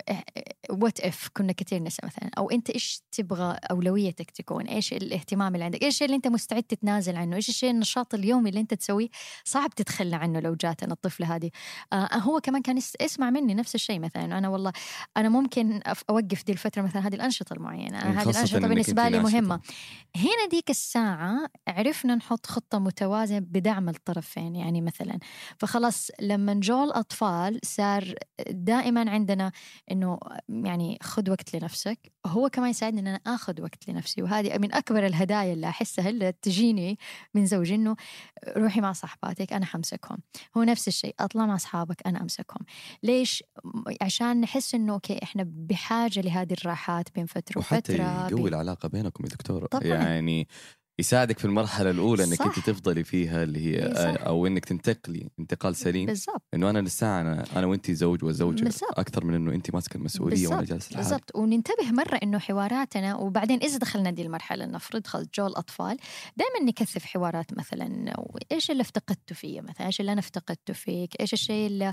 what 0.71 1.01
if 1.01 1.29
كنا 1.37 1.53
كثير 1.53 1.83
نسأل 1.83 2.07
مثلا 2.07 2.31
أو 2.39 2.51
أنت 2.51 2.70
إيش 2.70 3.03
تبغى 3.12 3.57
أولويتك 3.70 4.31
تكون؟ 4.31 4.64
إيش 4.66 4.93
الاهتمام 4.93 5.55
اللي 5.55 5.64
عندك؟ 5.64 5.83
إيش 5.83 5.95
الشيء 5.95 6.07
اللي 6.07 6.16
أنت 6.16 6.28
مستعد 6.28 6.62
تتنازل 6.62 7.16
عنه؟ 7.16 7.37
إيش 7.37 7.49
الشيء 7.49 7.70
النشاط 7.70 8.14
اليومي 8.14 8.49
اللي 8.49 8.61
أنت 8.61 8.74
تسويه 8.74 9.09
صعب 9.45 9.70
تتخلى 9.70 10.16
عنه 10.16 10.41
لو 10.41 10.55
جاتنا 10.55 10.93
الطفلة 10.93 11.37
هذه؟ 11.37 11.51
آه 11.93 12.14
هو 12.14 12.41
كمان 12.41 12.62
كان 12.62 12.78
يس- 12.78 12.97
يسمع 13.01 13.31
مني 13.31 13.55
نفس 13.55 13.74
الشيء 13.74 14.01
مثلا 14.01 14.39
أنا 14.39 14.49
والله 14.49 14.72
أنا 15.16 15.28
ممكن 15.28 15.81
أوقف 16.11 16.45
دي 16.45 16.53
الفترة 16.53 16.83
مثلا 16.83 17.07
هذه 17.07 17.14
الأنشطة 17.14 17.53
المعينة 17.55 17.99
هذه 17.99 18.31
الأنشطة 18.31 18.59
بالنسبة 18.59 19.09
لي. 19.09 19.18
مهمة. 19.18 19.61
هنا 20.16 20.49
ديك 20.51 20.70
الساعة 20.70 21.49
عرفنا 21.68 22.14
نحط 22.14 22.47
خطة 22.47 22.78
متوازنة 22.78 23.39
بدعم 23.39 23.89
الطرفين. 23.89 24.57
يعني 24.57 24.81
مثلا 24.81 25.18
فخلاص 25.59 26.11
لما 26.21 26.55
جو 26.55 26.85
الأطفال 26.85 27.61
صار 27.64 28.14
دائما 28.51 29.11
عندنا 29.11 29.53
إنه 29.91 30.18
يعني 30.49 30.99
خذ 31.03 31.31
وقت 31.31 31.57
لنفسك 31.57 32.12
هو 32.27 32.49
كمان 32.49 32.71
يساعدني 32.71 33.01
إن 33.01 33.07
أنا 33.07 33.21
آخذ 33.27 33.62
وقت 33.62 33.89
لنفسي. 33.89 34.23
وهذه 34.23 34.59
من 34.59 34.75
أكبر 34.75 35.07
الهدايا 35.07 35.53
اللي 35.53 35.68
أحسها 35.68 36.09
اللي 36.09 36.33
تجيني 36.43 36.99
من 37.35 37.47
زوجي 37.47 37.75
إنه 37.75 37.97
روحي 38.57 38.81
مع 38.81 38.93
صاحباتك 38.93 39.53
أنا 39.53 39.66
حمسكهم. 39.66 40.18
هو 40.57 40.62
نفس 40.62 40.89
الشيء 40.89 41.14
أطلع 41.21 41.47
مع 41.47 41.55
أصحابك 41.55 42.07
أنا 42.07 42.23
أمسكهم. 42.23 42.61
ليش؟ 43.03 43.45
عشان 44.03 44.41
نحس 44.41 44.75
إنه 44.75 44.93
okay 44.93 45.21
إحنا 45.23 45.45
بحاجة 45.47 46.21
لهذه 46.21 46.53
الراحات 46.53 47.09
بين 47.14 47.27
فترة 47.27 47.59
وحتى 47.59 47.93
وفترة 47.93 48.27
يقوي 48.29 48.43
بي- 48.43 48.49
العلاقة 48.49 48.89
بينكم 48.89 49.25
يا 49.25 49.29
دكتورة. 49.29 49.66
طبعاً. 49.66 49.85
يعني 49.87 50.49
يساعدك 51.01 51.39
في 51.39 51.45
المرحلة 51.45 51.91
الأولى 51.91 52.25
إنك. 52.25 52.43
أنت 52.43 52.59
تفضلي 52.59 53.05
فيها 53.05 53.43
اللي 53.43 53.67
هي 53.67 53.95
صح. 53.95 54.27
أو 54.27 54.47
إنك 54.47 54.65
تنتقلي 54.65 55.31
انتقال 55.39 55.77
سليم. 55.77 56.07
بالضبط. 56.07 56.43
إنه 56.55 56.71
أنا 56.71 56.79
لسه 56.79 57.21
أنا, 57.21 57.45
أنا 57.57 57.67
وأنت 57.67 57.91
زوج 57.91 58.25
وزوجه 58.25 58.65
بالضبط. 58.65 58.99
أكثر 58.99 59.25
من 59.25 59.35
إنه 59.35 59.55
أنت 59.55 59.75
ماسكة 59.75 59.97
المسؤولية 59.97 60.49
وأنا 60.49 60.61
بالضبط 60.61 60.73
جالس 60.73 60.93
لحالي. 60.93 61.09
بالضبط. 61.09 61.37
وننتبه 61.37 61.91
مرة 61.91 62.21
إنه 62.23 62.39
حواراتنا 62.39 63.17
وبعدين 63.17 63.59
إذا 63.63 63.79
دخلنا 63.79 64.11
دي 64.11 64.23
المرحلة 64.23 64.67
نفرض 64.67 65.07
خلص 65.07 65.27
جو 65.35 65.47
الأطفال 65.47 65.97
دائما 66.37 66.69
نكثف 66.71 67.05
حوارات 67.05 67.59
مثلا 67.59 68.15
إيش 68.53 68.71
اللي 68.71 68.81
افتقدته 68.81 69.35
فيه 69.35 69.61
مثلا؟ 69.61 69.87
إيش 69.87 70.01
اللي 70.01 70.13
أنا 70.13 70.21
افتقدته 70.21 70.75
فيك؟ 70.75 71.21
إيش 71.21 71.33
الشيء 71.33 71.67
اللي 71.67 71.93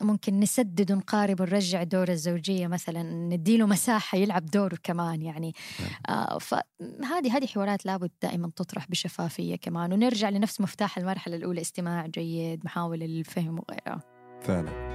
ممكن 0.00 0.40
نسدد 0.40 0.92
ونقارب 0.92 1.40
ونرجع 1.40 1.82
دور 1.82 2.08
الزوجية 2.08 2.66
مثلا 2.66 3.02
نديله 3.02 3.66
مساحة 3.66 4.18
يلعب 4.18 4.46
دوره 4.46 4.78
كمان 4.82 5.22
يعني. 5.22 5.54
آه 6.08 6.38
فهذه 6.38 7.36
هذه 7.36 7.46
حوارات 7.46 7.86
لابد 7.86 8.07
دائما 8.22 8.50
تطرح 8.56 8.88
بشفافية 8.88 9.56
كمان. 9.56 9.92
ونرجع 9.92 10.28
لنفس 10.28 10.60
مفتاح 10.60 10.98
المرحلة 10.98 11.36
الأولى. 11.36 11.60
استماع 11.60 12.06
جيد 12.06 12.64
محاولة 12.64 13.06
للفهم 13.06 13.58
وغيرها 13.58 14.00
فعلا. 14.42 14.88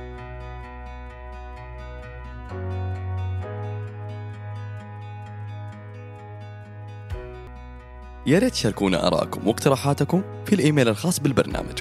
يا 8.25 8.39
ريت 8.39 8.51
تشاركونا 8.51 9.07
آراءكم 9.07 9.47
واقتراحاتكم 9.47 10.23
في 10.45 10.55
الإيميل 10.55 10.87
الخاص 10.87 11.19
بالبرنامج 11.19 11.79